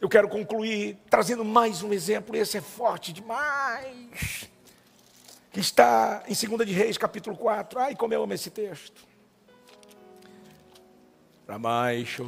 [0.00, 4.48] Eu quero concluir trazendo mais um exemplo, esse é forte demais.
[5.50, 7.78] Que está em 2 de Reis, capítulo 4.
[7.80, 9.04] Ai, como eu amo esse texto.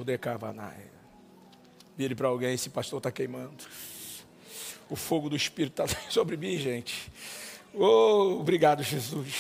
[0.05, 0.91] De Cavanai.
[1.97, 3.65] Vire para alguém, esse pastor está queimando.
[4.91, 7.11] O fogo do Espírito está sobre mim, gente.
[7.77, 9.35] Oh, obrigado, Jesus.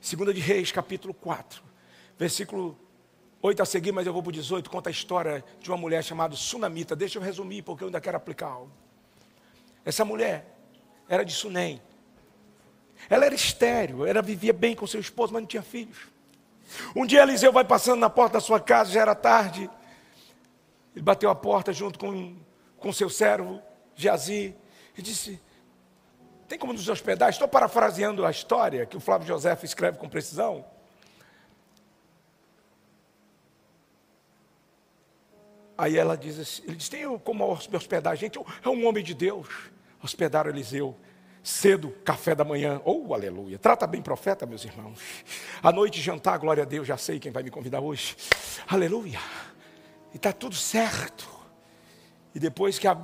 [0.00, 1.60] Segunda de Reis, capítulo 4,
[2.16, 2.78] versículo
[3.40, 6.04] 8 a seguir, mas eu vou para o 18, conta a história de uma mulher
[6.04, 6.94] chamada Sunamita.
[6.94, 8.70] Deixa eu resumir, porque eu ainda quero aplicar algo.
[9.84, 10.46] Essa mulher
[11.08, 11.82] era de Sunem.
[13.10, 16.06] Ela era estéreo, ela vivia bem com seu esposo, mas não tinha filhos.
[16.94, 19.68] Um dia Eliseu vai passando na porta da sua casa, já era tarde.
[20.94, 22.36] Ele bateu a porta junto com,
[22.78, 23.60] com seu servo,
[23.96, 24.54] Jazi
[24.96, 25.40] e disse:
[26.48, 27.30] Tem como nos hospedar?
[27.30, 30.64] Estou parafraseando a história que o Flávio José escreve com precisão.
[35.76, 38.38] Aí ela diz assim, ele diz, tem como hospedar a gente?
[38.62, 39.48] É um homem de Deus.
[40.02, 40.96] Hospedaram Eliseu.
[41.42, 42.80] Cedo, café da manhã.
[42.84, 43.58] Oh, aleluia.
[43.58, 45.00] Trata bem profeta, meus irmãos.
[45.60, 46.86] À noite, jantar, glória a Deus.
[46.86, 48.16] Já sei quem vai me convidar hoje.
[48.68, 49.18] Aleluia.
[50.12, 51.28] E está tudo certo.
[52.32, 52.96] E depois que a,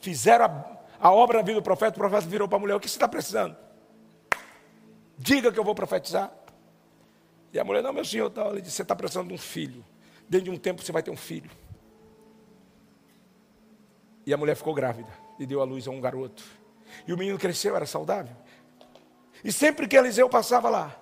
[0.00, 2.80] fizeram a a obra na vida do profeta, o profeta virou para a mulher: O
[2.80, 3.56] que você está precisando?
[5.16, 6.32] Diga que eu vou profetizar.
[7.52, 9.84] E a mulher: Não, meu senhor, tá, ele disse: Você está precisando de um filho.
[10.28, 11.50] Dentro de um tempo você vai ter um filho.
[14.26, 16.44] E a mulher ficou grávida e deu à luz a um garoto.
[17.06, 18.36] E o menino cresceu, era saudável.
[19.42, 20.94] E sempre que Eliseu passava lá,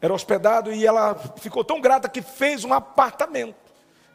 [0.00, 3.56] era hospedado e ela ficou tão grata que fez um apartamento,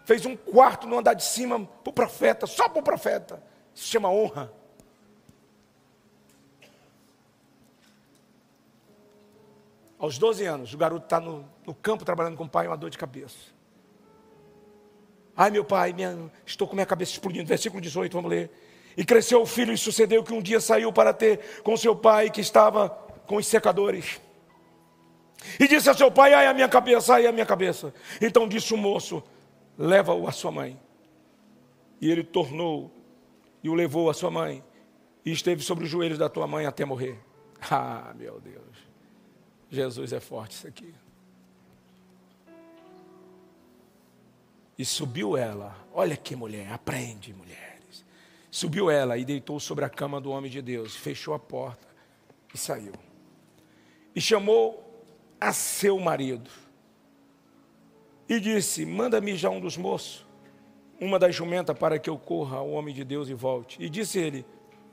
[0.05, 3.43] fez um quarto no andar de cima para o profeta, só para o profeta.
[3.73, 4.51] Se chama honra.
[9.97, 12.89] Aos 12 anos, o garoto está no, no, campo trabalhando com o pai, uma dor
[12.89, 13.37] de cabeça.
[15.37, 17.47] Ai, meu pai, minha, estou com minha cabeça explodindo.
[17.47, 18.49] Versículo 18, vamos ler.
[18.97, 22.31] E cresceu o filho, e sucedeu que um dia saiu para ter com seu pai,
[22.31, 22.89] que estava
[23.27, 24.19] com os secadores.
[25.59, 27.93] E disse a seu pai: Ai, a minha cabeça, ai, a minha cabeça.
[28.19, 29.23] Então disse o moço:
[29.77, 30.79] Leva-o à sua mãe.
[31.99, 32.91] E ele tornou
[33.63, 34.63] e o levou à sua mãe.
[35.25, 37.19] E esteve sobre os joelhos da tua mãe até morrer.
[37.69, 38.75] Ah, meu Deus.
[39.69, 40.91] Jesus é forte isso aqui.
[44.75, 45.77] E subiu ela.
[45.93, 48.03] Olha que mulher, aprende, mulheres.
[48.49, 51.87] Subiu ela e deitou sobre a cama do homem de Deus, fechou a porta
[52.51, 52.93] e saiu.
[54.15, 55.05] E chamou
[55.39, 56.49] a seu marido.
[58.27, 60.25] E disse: Manda-me já um dos moços,
[61.01, 63.81] uma das jumentas, para que eu corra ao homem de Deus e volte.
[63.81, 64.45] E disse ele: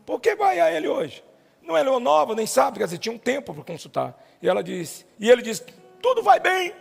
[0.04, 1.22] Por que vai a ele hoje?
[1.62, 4.18] Não é nova, nem sabe, quer dizer, tinha um tempo para consultar.
[4.40, 5.62] E ela disse, e ele disse:
[6.00, 6.74] Tudo vai bem.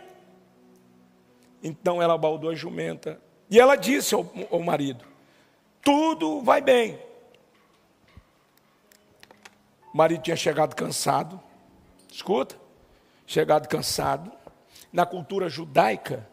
[1.62, 3.20] Então ela baldou a jumenta.
[3.50, 5.04] E ela disse ao, ao marido:
[5.82, 6.98] Tudo vai bem.
[9.92, 11.40] O marido tinha chegado cansado.
[12.10, 12.56] Escuta
[13.28, 14.32] chegado cansado.
[14.90, 16.26] Na cultura judaica,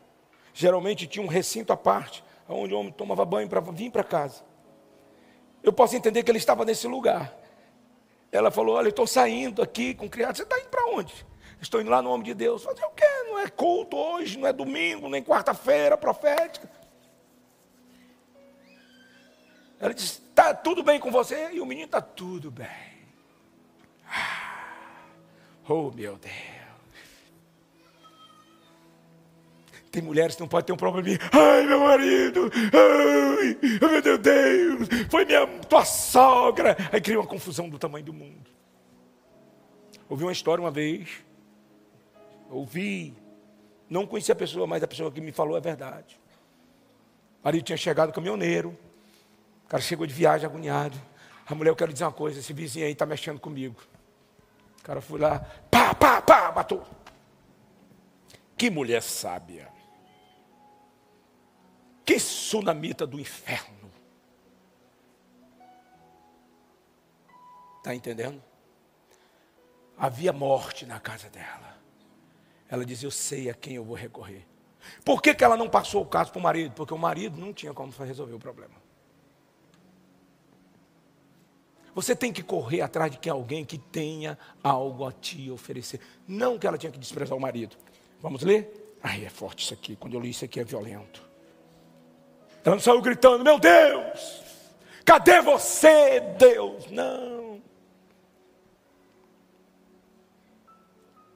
[0.53, 4.43] geralmente tinha um recinto à parte, onde o homem tomava banho para vir para casa.
[5.63, 7.35] Eu posso entender que ele estava nesse lugar.
[8.31, 10.35] Ela falou: Olha, estou saindo aqui com criado.
[10.37, 11.25] Você está indo para onde?
[11.59, 12.63] Estou indo lá no nome de Deus.
[12.63, 13.05] Fazer o quê?
[13.27, 16.69] Não é culto hoje, não é domingo, nem quarta-feira profética.
[19.79, 21.51] Ela disse: Está tudo bem com você?
[21.51, 22.67] E o menino está tudo bem.
[24.07, 25.07] Ah,
[25.67, 26.54] oh, meu Deus.
[29.95, 31.17] Tem mulheres que não podem ter um problema.
[31.31, 36.75] Ai, meu marido, ai, meu Deus, foi minha tua sogra.
[36.91, 38.51] Aí cria uma confusão do tamanho do mundo.
[40.09, 41.23] Ouvi uma história uma vez.
[42.49, 43.15] Ouvi.
[43.89, 46.19] Não conheci a pessoa, mas a pessoa que me falou é verdade.
[47.41, 48.77] O marido tinha chegado caminhoneiro.
[49.63, 50.99] O cara chegou de viagem agoniado.
[51.47, 53.81] A mulher, eu quero dizer uma coisa: esse vizinho aí está mexendo comigo.
[54.77, 55.39] O cara foi lá,
[55.71, 56.85] pá, pá, pá, matou.
[58.57, 59.73] Que mulher sábia.
[62.05, 63.91] Que sunamita do inferno.
[67.77, 68.41] Está entendendo?
[69.97, 71.77] Havia morte na casa dela.
[72.69, 74.45] Ela dizia: Eu sei a quem eu vou recorrer.
[75.03, 76.73] Por que, que ela não passou o caso para o marido?
[76.73, 78.75] Porque o marido não tinha como resolver o problema.
[81.95, 86.01] Você tem que correr atrás de alguém que tenha algo a te oferecer.
[86.27, 87.77] Não que ela tinha que desprezar o marido.
[88.21, 88.97] Vamos ler?
[89.01, 89.95] Ai, é forte isso aqui.
[89.95, 91.24] Quando eu li isso aqui é violento.
[92.65, 94.41] Ela não saiu gritando: Meu Deus,
[95.05, 96.89] cadê você, Deus?
[96.89, 97.61] Não.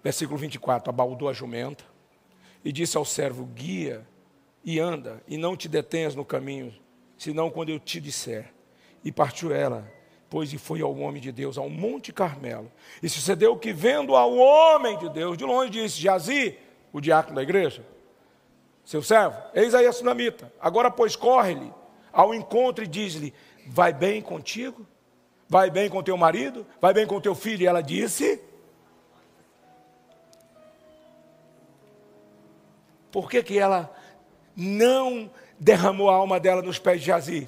[0.03, 1.85] Versículo 24: Abaldou a jumenta
[2.65, 4.07] e disse ao servo: Guia
[4.65, 6.73] e anda, e não te detenhas no caminho,
[7.15, 8.51] senão quando eu te disser.
[9.03, 9.89] E partiu ela,
[10.29, 12.71] pois e foi ao homem de Deus, ao Monte Carmelo.
[13.03, 16.57] E sucedeu que, vendo ao homem de Deus, de longe disse: Jazi,
[16.91, 17.85] o diácono da igreja,
[18.89, 20.51] seu servo, eis aí a sunamita.
[20.59, 21.71] Agora, pois, corre-lhe
[22.11, 23.35] ao encontro e diz-lhe:
[23.67, 24.83] Vai bem contigo?
[25.47, 26.65] Vai bem com teu marido?
[26.81, 27.61] Vai bem com teu filho?
[27.61, 28.41] E ela disse:
[33.11, 33.95] Por que, que ela
[34.55, 35.29] não
[35.59, 37.47] derramou a alma dela nos pés de Jazi?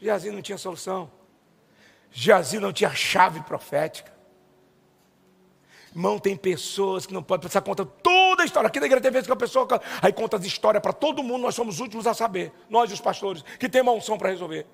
[0.00, 1.10] Jazi não tinha solução.
[2.10, 4.10] Jazi não tinha chave profética.
[5.92, 8.68] Irmão, tem pessoas que não podem pensar conta toda a história.
[8.68, 9.66] Aqui na igreja tem vezes que a pessoa
[10.00, 12.52] aí conta as histórias para todo mundo, nós somos os últimos a saber.
[12.68, 14.66] Nós, os pastores, que tem uma unção para resolver.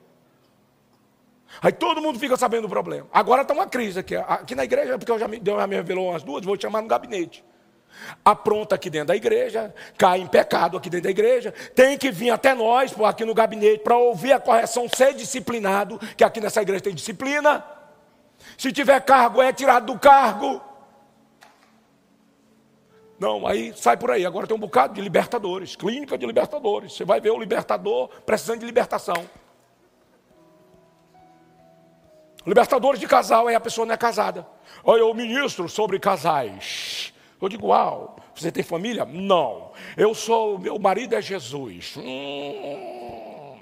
[1.62, 3.06] Aí todo mundo fica sabendo do problema.
[3.10, 4.14] Agora está uma crise aqui.
[4.14, 6.62] Aqui na igreja, porque eu já me, Deus já me revelou umas duas, vou te
[6.62, 7.42] chamar no gabinete.
[8.22, 12.30] apronta aqui dentro da igreja, cai em pecado aqui dentro da igreja, tem que vir
[12.30, 16.82] até nós, aqui no gabinete, para ouvir a correção, ser disciplinado, que aqui nessa igreja
[16.82, 17.64] tem disciplina.
[18.58, 20.60] Se tiver cargo, é tirado do cargo.
[23.18, 24.26] Não, aí sai por aí.
[24.26, 26.94] Agora tem um bocado de libertadores, clínica de libertadores.
[26.94, 29.28] Você vai ver o libertador precisando de libertação.
[32.46, 34.46] Libertadores de casal, aí a pessoa não é casada.
[34.84, 37.12] Olha, eu ministro sobre casais.
[37.40, 39.04] Eu digo, uau, você tem família?
[39.04, 39.72] Não.
[39.96, 41.96] Eu sou, meu marido é Jesus.
[41.96, 43.56] Hum.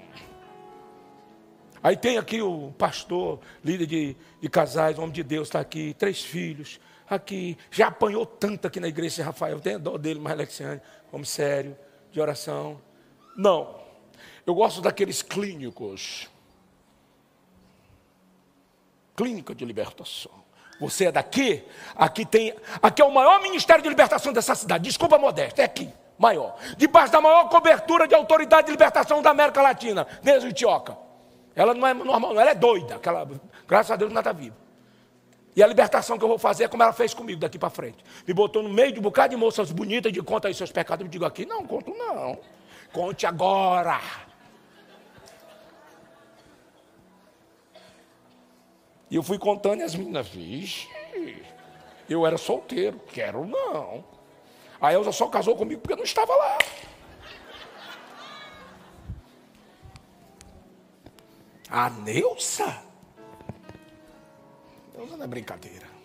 [1.81, 6.23] Aí tem aqui o pastor, líder de, de casais, homem de Deus, está aqui, três
[6.23, 6.79] filhos,
[7.09, 10.81] aqui, já apanhou tanto aqui na igreja, Rafael, tem dó dele, mas Alexandre,
[11.11, 11.77] homem sério,
[12.11, 12.79] de oração.
[13.35, 13.79] Não.
[14.45, 16.29] Eu gosto daqueles clínicos.
[19.15, 20.31] Clínica de libertação.
[20.79, 21.63] Você é daqui?
[21.95, 24.83] Aqui tem, aqui é o maior ministério de libertação dessa cidade.
[24.83, 26.57] Desculpa modéstia, é aqui, maior.
[26.77, 30.97] Debaixo da maior cobertura de autoridade de libertação da América Latina, desde Itioca.
[31.55, 32.95] Ela não é normal, não, ela é doida.
[32.95, 33.25] Aquela,
[33.65, 34.64] graças a Deus não está viva.
[35.55, 38.03] E a libertação que eu vou fazer é como ela fez comigo daqui para frente.
[38.27, 41.05] Me botou no meio de um bocado de moças bonitas de conta aí seus pecados.
[41.05, 42.37] Eu digo aqui, não, conto não.
[42.91, 44.01] Conte agora.
[49.09, 50.89] E eu fui contando e as meninas, vixe,
[52.09, 54.03] eu era solteiro, quero não.
[54.81, 56.57] A Elza só casou comigo porque não estava lá.
[61.69, 62.84] A Neuza?
[65.09, 65.95] Não é brincadeira.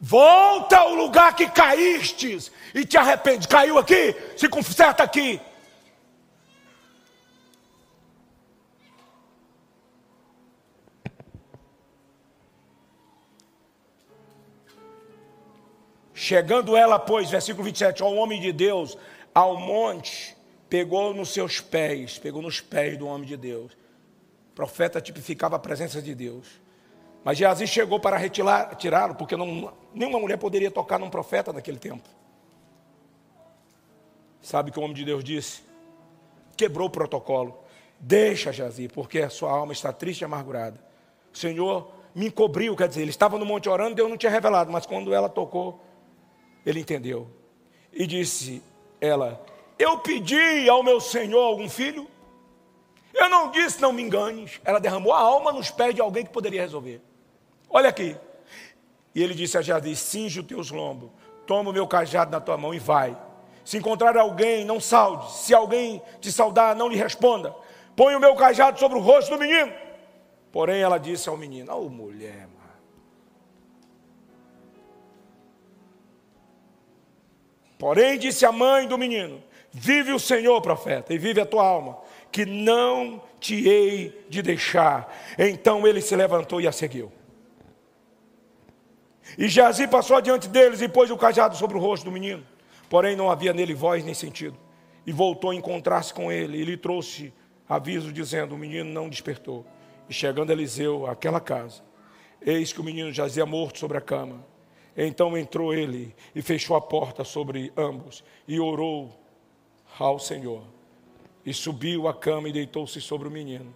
[0.00, 3.48] Volta ao lugar que caístes e te arrepende.
[3.48, 4.14] Caiu aqui?
[4.36, 5.40] Se conserta aqui.
[16.12, 18.96] Chegando ela, pois, versículo 27, ao homem de Deus,
[19.34, 20.36] ao monte,
[20.68, 23.72] pegou nos seus pés, pegou nos pés do homem de Deus.
[24.54, 26.60] Profeta tipificava a presença de Deus.
[27.24, 32.08] Mas Geazi chegou para retirá-lo, porque não, nenhuma mulher poderia tocar num profeta naquele tempo.
[34.42, 35.62] Sabe que o homem de Deus disse?
[36.54, 37.58] Quebrou o protocolo.
[37.98, 40.78] Deixa, Geazi, porque a sua alma está triste e amargurada.
[41.32, 44.70] O Senhor me encobriu, quer dizer, ele estava no monte orando, Deus não tinha revelado,
[44.70, 45.82] mas quando ela tocou,
[46.64, 47.26] ele entendeu.
[47.90, 48.62] E disse
[49.00, 49.44] ela:
[49.78, 52.06] Eu pedi ao meu senhor algum filho?
[53.14, 54.60] Eu não disse, não me enganes.
[54.64, 57.00] Ela derramou a alma nos pés de alguém que poderia resolver.
[57.70, 58.16] Olha aqui.
[59.14, 61.10] E ele disse a Jadir: Cinge os teus lombos,
[61.46, 63.16] toma o meu cajado na tua mão e vai.
[63.64, 65.32] Se encontrar alguém, não salde.
[65.32, 67.54] Se alguém te saudar, não lhe responda.
[67.96, 69.72] Põe o meu cajado sobre o rosto do menino.
[70.50, 72.48] Porém, ela disse ao menino: Oh, mulher,
[77.84, 81.98] Porém, disse a mãe do menino: Vive o Senhor, profeta, e vive a tua alma,
[82.34, 85.08] que não te hei de deixar.
[85.38, 87.12] Então ele se levantou e a seguiu.
[89.38, 92.44] E Jazi passou adiante deles e pôs o cajado sobre o rosto do menino.
[92.90, 94.58] Porém, não havia nele voz nem sentido.
[95.06, 96.58] E voltou a encontrar-se com ele.
[96.58, 97.32] E lhe trouxe
[97.68, 99.64] aviso, dizendo: O menino não despertou.
[100.08, 101.84] E chegando Eliseu àquela casa,
[102.42, 104.44] eis que o menino jazia morto sobre a cama.
[104.96, 109.16] Então entrou ele e fechou a porta sobre ambos e orou
[110.00, 110.73] ao Senhor.
[111.44, 113.74] E subiu a cama e deitou-se sobre o menino,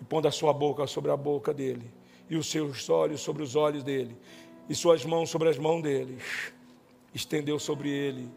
[0.00, 1.90] e pondo a sua boca sobre a boca dele,
[2.28, 4.16] e os seus olhos sobre os olhos dele,
[4.68, 6.18] e suas mãos sobre as mãos dele,
[7.14, 8.30] estendeu sobre ele.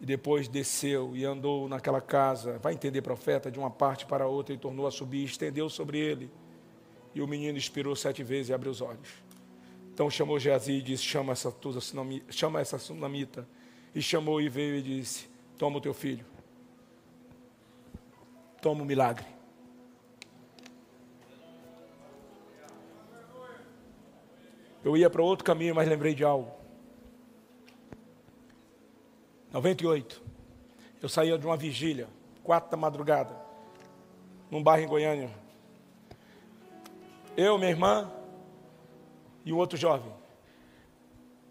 [0.00, 4.54] E depois desceu e andou naquela casa, vai entender, profeta, de uma parte para outra,
[4.54, 6.30] e tornou a subir, estendeu sobre ele.
[7.14, 9.08] E o menino expirou sete vezes e abriu os olhos.
[9.92, 11.52] Então chamou Geazi e disse: chama essa,
[12.30, 13.48] chama essa sunamita.
[13.92, 15.28] E chamou e veio e disse:
[15.58, 16.24] Toma o teu filho.
[18.60, 19.26] Toma o milagre.
[24.84, 26.50] Eu ia para outro caminho, mas lembrei de algo.
[29.52, 30.22] 98.
[31.02, 32.08] Eu saía de uma vigília,
[32.42, 33.34] quatro da madrugada,
[34.50, 35.30] num bairro em Goiânia.
[37.36, 38.10] Eu, minha irmã,
[39.44, 40.12] e um outro jovem.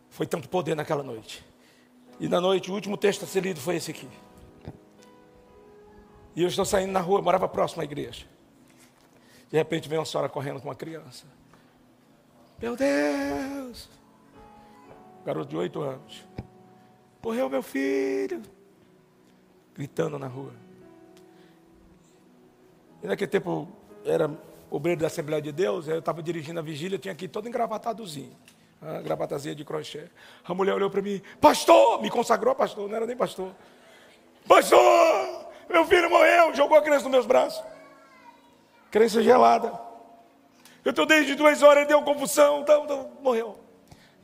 [0.10, 1.45] Foi tanto poder naquela noite.
[2.20, 4.08] E na noite, o último texto a ser lido foi esse aqui.
[6.38, 8.27] E eu estou saindo na rua, morava próximo à igreja.
[9.49, 11.25] De repente vem uma senhora correndo com uma criança.
[12.61, 13.89] Meu Deus!
[15.25, 16.23] Garoto de oito anos.
[17.23, 18.43] Morreu meu filho.
[19.73, 20.53] Gritando na rua.
[23.01, 23.67] E naquele tempo
[24.05, 24.29] era
[24.69, 28.35] obreiro da Assembleia de Deus, eu estava dirigindo a vigília, tinha aqui todo engravatadozinho.
[28.79, 30.03] a gravatazinha de crochê.
[30.45, 33.55] A mulher olhou para mim, pastor, me consagrou pastor, não era nem pastor.
[34.47, 37.63] Pastor, meu filho morreu, jogou a criança nos meus braços.
[38.91, 39.80] Criança gelada.
[40.84, 43.59] Eu estou desde duas horas, deu então, morreu.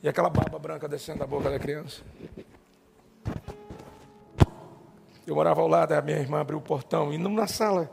[0.01, 2.01] E aquela barba branca descendo da boca da criança.
[5.25, 7.89] Eu morava ao lado, a minha irmã abriu o portão e na sala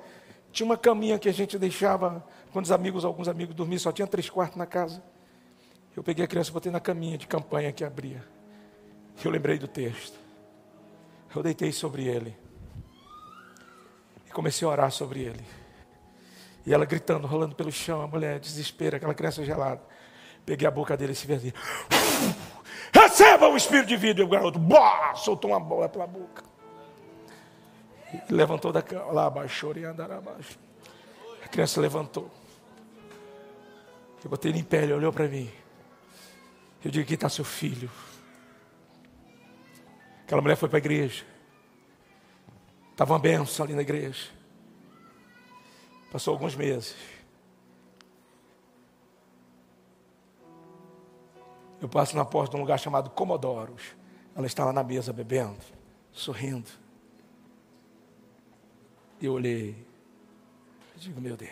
[0.53, 4.07] tinha uma caminha que a gente deixava quando os amigos, alguns amigos dormiam, só tinha
[4.07, 5.03] três quartos na casa.
[5.96, 8.24] Eu peguei a criança e botei na caminha de campanha que abria.
[9.24, 10.18] Eu lembrei do texto.
[11.34, 12.36] Eu deitei sobre ele.
[14.31, 15.45] E comecei a orar sobre ele.
[16.64, 19.83] E ela gritando, rolando pelo chão, a mulher desespera, aquela criança gelada.
[20.47, 21.53] Peguei a boca dele e se vê
[22.93, 24.20] Receba o espírito de vida.
[24.20, 26.45] E o garoto boa, soltou uma bola pela boca.
[28.12, 30.57] E levantou da cama, lá abaixou e andará abaixo.
[31.45, 32.31] A criança levantou.
[34.22, 35.51] Eu botei ele em pé, ele olhou para mim.
[36.85, 37.91] Eu digo: aqui está seu filho.
[40.24, 41.24] Aquela mulher foi para a igreja.
[43.01, 44.28] Estava uma benção ali na igreja.
[46.12, 46.94] Passou alguns meses.
[51.80, 53.96] Eu passo na porta de um lugar chamado Comodoros.
[54.36, 55.57] Ela está lá na mesa bebendo,
[56.12, 56.68] sorrindo.
[59.18, 59.70] Eu olhei.
[60.92, 61.51] Eu digo, meu Deus.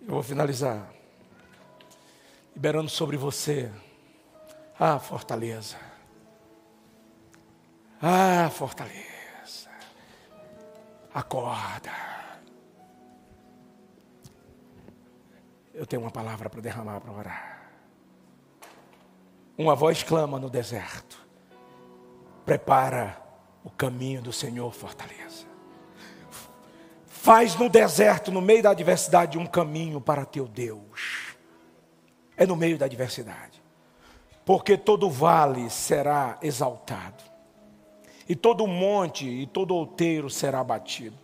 [0.00, 1.01] Eu vou finalizar.
[2.54, 3.70] Liberando sobre você.
[4.78, 5.76] Ah, fortaleza.
[8.00, 9.70] Ah, fortaleza.
[11.14, 11.90] Acorda.
[15.72, 17.62] Eu tenho uma palavra para derramar para orar.
[19.56, 21.18] Uma voz clama no deserto:
[22.44, 23.22] Prepara
[23.64, 25.46] o caminho do Senhor, fortaleza.
[27.06, 31.21] Faz no deserto, no meio da adversidade, um caminho para teu Deus.
[32.42, 33.62] É no meio da adversidade.
[34.44, 37.22] Porque todo vale será exaltado,
[38.28, 41.16] e todo monte e todo outeiro será abatido,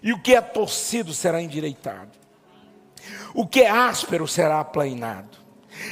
[0.00, 2.12] e o que é torcido será endireitado,
[3.34, 5.42] o que é áspero será aplainado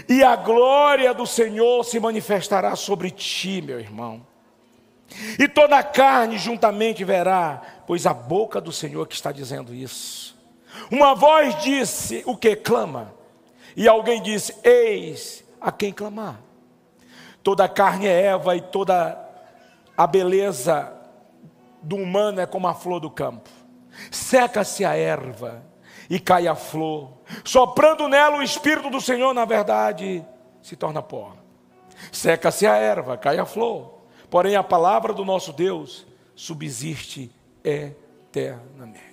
[0.08, 4.26] e a glória do Senhor se manifestará sobre ti, meu irmão.
[5.38, 10.38] E toda a carne juntamente verá, pois a boca do Senhor que está dizendo isso.
[10.90, 13.12] Uma voz disse: O que clama?
[13.76, 16.40] E alguém disse: Eis a quem clamar.
[17.42, 19.18] Toda a carne é Eva e toda
[19.96, 20.92] a beleza
[21.82, 23.48] do humano é como a flor do campo.
[24.10, 25.62] Seca-se a erva
[26.08, 27.12] e cai a flor.
[27.44, 30.24] Soprando nela o Espírito do Senhor, na verdade,
[30.62, 31.34] se torna pó.
[32.12, 34.00] Seca-se a erva, cai a flor.
[34.28, 37.30] Porém, a palavra do nosso Deus subsiste
[37.64, 39.10] eternamente.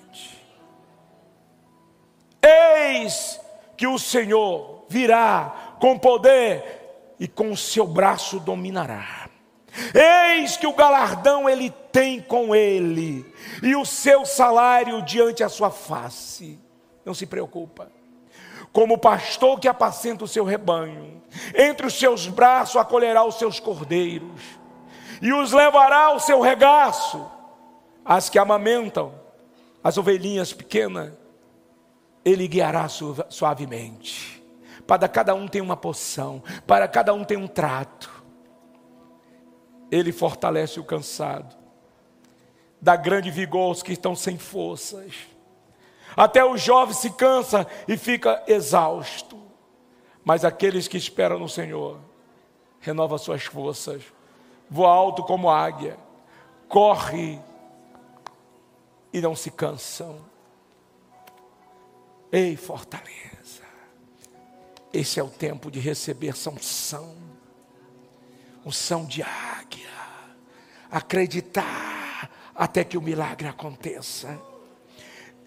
[2.41, 3.39] Eis
[3.77, 9.29] que o Senhor virá com poder e com o seu braço dominará.
[9.93, 13.31] Eis que o galardão ele tem com ele,
[13.61, 16.59] e o seu salário diante a sua face
[17.05, 17.91] não se preocupa.
[18.73, 21.21] Como pastor que apacenta o seu rebanho,
[21.55, 24.41] entre os seus braços acolherá os seus cordeiros
[25.21, 27.29] e os levará ao seu regaço,
[28.03, 29.13] as que amamentam,
[29.83, 31.13] as ovelhinhas pequenas,
[32.27, 32.87] ele guiará
[33.29, 34.43] suavemente.
[34.85, 38.11] Para cada um tem uma poção, para cada um tem um trato.
[39.89, 41.55] Ele fortalece o cansado,
[42.81, 45.13] dá grande vigor aos que estão sem forças.
[46.15, 49.41] Até o jovem se cansa e fica exausto.
[50.23, 51.99] Mas aqueles que esperam no Senhor,
[52.81, 54.03] renova suas forças,
[54.69, 55.97] voa alto como águia,
[56.67, 57.39] corre
[59.13, 60.19] e não se cansam.
[62.37, 63.63] Ei, fortaleza,
[64.93, 67.15] esse é o tempo de receber sanção,
[68.65, 69.89] unção de águia,
[70.91, 74.39] acreditar até que o milagre aconteça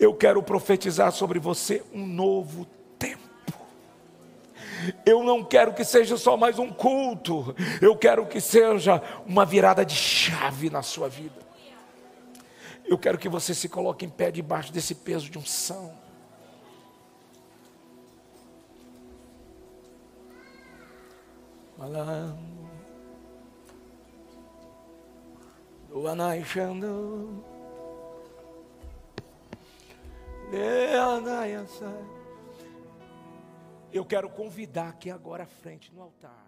[0.01, 2.65] eu quero profetizar sobre você um novo
[2.99, 3.21] tempo.
[5.05, 9.85] Eu não quero que seja só mais um culto, eu quero que seja uma virada
[9.85, 11.39] de chave na sua vida.
[12.87, 15.93] Eu quero que você se coloque em pé debaixo desse peso de unção.
[21.81, 22.39] Falando.
[25.89, 27.43] Do Anaixando.
[33.91, 36.40] Eu quero convidar aqui agora à frente no altar.